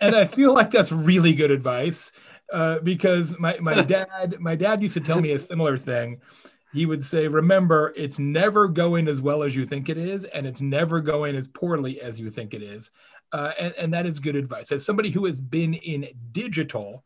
and 0.00 0.16
I 0.16 0.24
feel 0.24 0.54
like 0.54 0.70
that's 0.70 0.92
really 0.92 1.35
good 1.35 1.50
advice 1.50 2.12
uh, 2.50 2.78
because 2.78 3.38
my 3.38 3.59
my 3.61 3.83
dad 3.96 4.40
my 4.40 4.57
dad 4.57 4.81
used 4.81 4.94
to 4.94 5.00
tell 5.00 5.20
me 5.20 5.33
a 5.33 5.38
similar 5.38 5.76
thing 5.76 6.22
he 6.72 6.87
would 6.87 7.04
say, 7.04 7.28
Remember, 7.28 7.92
it's 7.96 8.18
never 8.18 8.68
going 8.68 9.09
as 9.09 9.22
well 9.22 9.42
as 9.42 9.57
you 9.57 9.64
think 9.64 9.88
it 9.88 9.98
is, 9.98 10.24
and 10.24 10.46
it's 10.46 10.61
never 10.61 11.00
going 11.00 11.37
as 11.37 11.48
poorly 11.48 12.00
as 12.00 12.20
you 12.20 12.31
think 12.31 12.54
it 12.54 12.62
is. 12.62 12.90
Uh, 13.33 13.52
and, 13.59 13.74
and 13.78 13.94
that 13.94 14.07
is 14.07 14.20
good 14.20 14.37
advice. 14.37 14.72
As 14.72 14.85
somebody 14.85 15.11
who 15.11 15.26
has 15.26 15.40
been 15.40 15.74
in 15.74 16.09
digital, 16.33 17.04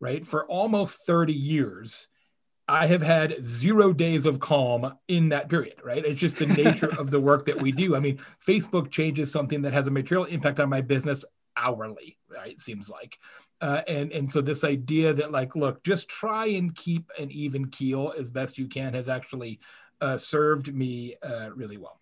right, 0.00 0.24
for 0.24 0.46
almost 0.46 1.06
30 1.06 1.32
years, 1.32 2.08
I 2.66 2.86
have 2.86 3.02
had 3.02 3.44
zero 3.44 3.92
days 3.92 4.24
of 4.24 4.40
calm 4.40 4.96
in 5.06 5.28
that 5.30 5.50
period, 5.50 5.76
right? 5.84 6.04
It's 6.04 6.20
just 6.20 6.38
the 6.38 6.46
nature 6.46 6.90
of 6.98 7.10
the 7.10 7.20
work 7.20 7.44
that 7.46 7.60
we 7.60 7.72
do. 7.72 7.94
I 7.94 8.00
mean, 8.00 8.18
Facebook 8.44 8.90
changes 8.90 9.30
something 9.30 9.62
that 9.62 9.72
has 9.72 9.86
a 9.86 9.90
material 9.90 10.24
impact 10.24 10.60
on 10.60 10.70
my 10.70 10.80
business 10.80 11.24
hourly, 11.56 12.16
right? 12.28 12.52
It 12.52 12.60
seems 12.60 12.88
like. 12.88 13.18
Uh, 13.60 13.82
and 13.86 14.12
and 14.12 14.28
so 14.28 14.40
this 14.40 14.64
idea 14.64 15.12
that 15.14 15.30
like, 15.30 15.54
look, 15.54 15.82
just 15.84 16.08
try 16.08 16.46
and 16.46 16.74
keep 16.74 17.10
an 17.18 17.30
even 17.30 17.68
keel 17.68 18.14
as 18.18 18.30
best 18.30 18.58
you 18.58 18.66
can 18.66 18.94
has 18.94 19.08
actually 19.08 19.60
uh, 20.00 20.16
served 20.16 20.74
me 20.74 21.14
uh, 21.22 21.50
really 21.54 21.76
well. 21.76 22.00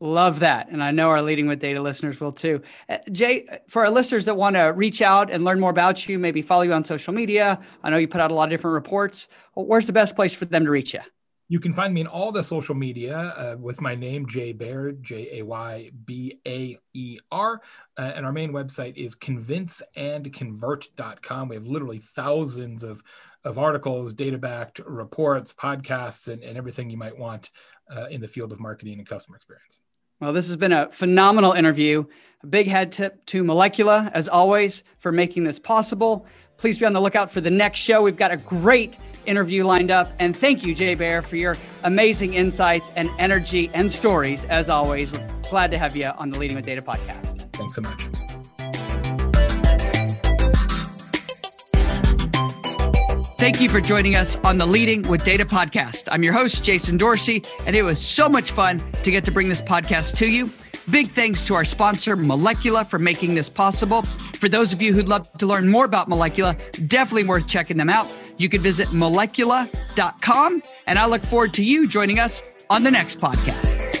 Love 0.00 0.40
that. 0.40 0.68
And 0.70 0.82
I 0.82 0.90
know 0.90 1.08
our 1.08 1.22
leading 1.22 1.46
with 1.46 1.60
data 1.60 1.80
listeners 1.80 2.20
will 2.20 2.32
too. 2.32 2.60
Uh, 2.88 2.98
Jay, 3.12 3.46
for 3.68 3.84
our 3.84 3.90
listeners 3.90 4.24
that 4.26 4.36
want 4.36 4.56
to 4.56 4.72
reach 4.76 5.00
out 5.00 5.30
and 5.30 5.44
learn 5.44 5.60
more 5.60 5.70
about 5.70 6.08
you, 6.08 6.18
maybe 6.18 6.42
follow 6.42 6.62
you 6.62 6.72
on 6.72 6.84
social 6.84 7.14
media. 7.14 7.58
I 7.82 7.90
know 7.90 7.96
you 7.96 8.08
put 8.08 8.20
out 8.20 8.30
a 8.30 8.34
lot 8.34 8.44
of 8.44 8.50
different 8.50 8.74
reports. 8.74 9.28
Where's 9.54 9.86
the 9.86 9.92
best 9.92 10.16
place 10.16 10.34
for 10.34 10.44
them 10.46 10.64
to 10.64 10.70
reach 10.70 10.94
you? 10.94 11.00
You 11.48 11.60
can 11.60 11.74
find 11.74 11.92
me 11.92 12.00
in 12.00 12.06
all 12.06 12.32
the 12.32 12.42
social 12.42 12.74
media 12.74 13.16
uh, 13.16 13.56
with 13.58 13.82
my 13.82 13.94
name, 13.94 14.26
Jay 14.26 14.52
Baer, 14.52 14.92
J 14.92 15.40
A 15.40 15.44
Y 15.44 15.90
B 16.04 16.40
A 16.46 16.78
E 16.94 17.18
R. 17.30 17.60
Uh, 17.98 18.12
and 18.14 18.24
our 18.24 18.32
main 18.32 18.52
website 18.52 18.96
is 18.96 19.14
convinceandconvert.com. 19.14 21.48
We 21.48 21.56
have 21.56 21.66
literally 21.66 21.98
thousands 21.98 22.82
of, 22.82 23.02
of 23.44 23.58
articles, 23.58 24.14
data 24.14 24.38
backed 24.38 24.80
reports, 24.86 25.52
podcasts, 25.52 26.32
and, 26.32 26.42
and 26.42 26.56
everything 26.56 26.88
you 26.88 26.96
might 26.96 27.18
want 27.18 27.50
uh, 27.94 28.06
in 28.06 28.22
the 28.22 28.28
field 28.28 28.52
of 28.52 28.58
marketing 28.58 28.98
and 28.98 29.06
customer 29.06 29.36
experience. 29.36 29.80
Well, 30.20 30.32
this 30.32 30.46
has 30.46 30.56
been 30.56 30.72
a 30.72 30.90
phenomenal 30.90 31.52
interview. 31.52 32.04
A 32.42 32.46
big 32.46 32.68
head 32.68 32.90
tip 32.92 33.26
to 33.26 33.44
Molecula, 33.44 34.10
as 34.14 34.28
always, 34.28 34.82
for 34.98 35.12
making 35.12 35.44
this 35.44 35.58
possible. 35.58 36.26
Please 36.64 36.78
be 36.78 36.86
on 36.86 36.94
the 36.94 37.00
lookout 37.02 37.30
for 37.30 37.42
the 37.42 37.50
next 37.50 37.80
show. 37.80 38.00
We've 38.00 38.16
got 38.16 38.30
a 38.30 38.38
great 38.38 38.96
interview 39.26 39.64
lined 39.64 39.90
up. 39.90 40.10
And 40.18 40.34
thank 40.34 40.64
you, 40.64 40.74
Jay 40.74 40.94
Baer, 40.94 41.20
for 41.20 41.36
your 41.36 41.58
amazing 41.82 42.32
insights 42.32 42.90
and 42.96 43.10
energy 43.18 43.70
and 43.74 43.92
stories. 43.92 44.46
As 44.46 44.70
always, 44.70 45.12
we're 45.12 45.28
glad 45.50 45.70
to 45.72 45.76
have 45.76 45.94
you 45.94 46.06
on 46.06 46.30
the 46.30 46.38
Leading 46.38 46.56
with 46.56 46.64
Data 46.64 46.80
podcast. 46.80 47.46
Thanks 47.52 47.74
so 47.74 47.82
much. 47.82 48.00
Thank 53.36 53.60
you 53.60 53.68
for 53.68 53.82
joining 53.82 54.16
us 54.16 54.36
on 54.36 54.56
the 54.56 54.64
Leading 54.64 55.02
with 55.02 55.22
Data 55.22 55.44
podcast. 55.44 56.08
I'm 56.10 56.22
your 56.22 56.32
host, 56.32 56.64
Jason 56.64 56.96
Dorsey, 56.96 57.42
and 57.66 57.76
it 57.76 57.82
was 57.82 58.00
so 58.00 58.26
much 58.26 58.52
fun 58.52 58.78
to 58.78 59.10
get 59.10 59.22
to 59.24 59.30
bring 59.30 59.50
this 59.50 59.60
podcast 59.60 60.16
to 60.16 60.26
you. 60.26 60.50
Big 60.90 61.10
thanks 61.10 61.46
to 61.46 61.54
our 61.54 61.64
sponsor, 61.66 62.16
Molecula, 62.16 62.86
for 62.86 62.98
making 62.98 63.34
this 63.34 63.50
possible. 63.50 64.02
For 64.44 64.50
those 64.50 64.74
of 64.74 64.82
you 64.82 64.92
who'd 64.92 65.08
love 65.08 65.32
to 65.38 65.46
learn 65.46 65.70
more 65.70 65.86
about 65.86 66.10
Molecula, 66.10 66.54
definitely 66.86 67.24
worth 67.24 67.48
checking 67.48 67.78
them 67.78 67.88
out. 67.88 68.12
You 68.36 68.50
can 68.50 68.60
visit 68.60 68.88
molecula.com, 68.88 70.62
and 70.86 70.98
I 70.98 71.06
look 71.06 71.22
forward 71.22 71.54
to 71.54 71.64
you 71.64 71.88
joining 71.88 72.18
us 72.18 72.50
on 72.68 72.82
the 72.82 72.90
next 72.90 73.18
podcast. 73.18 73.93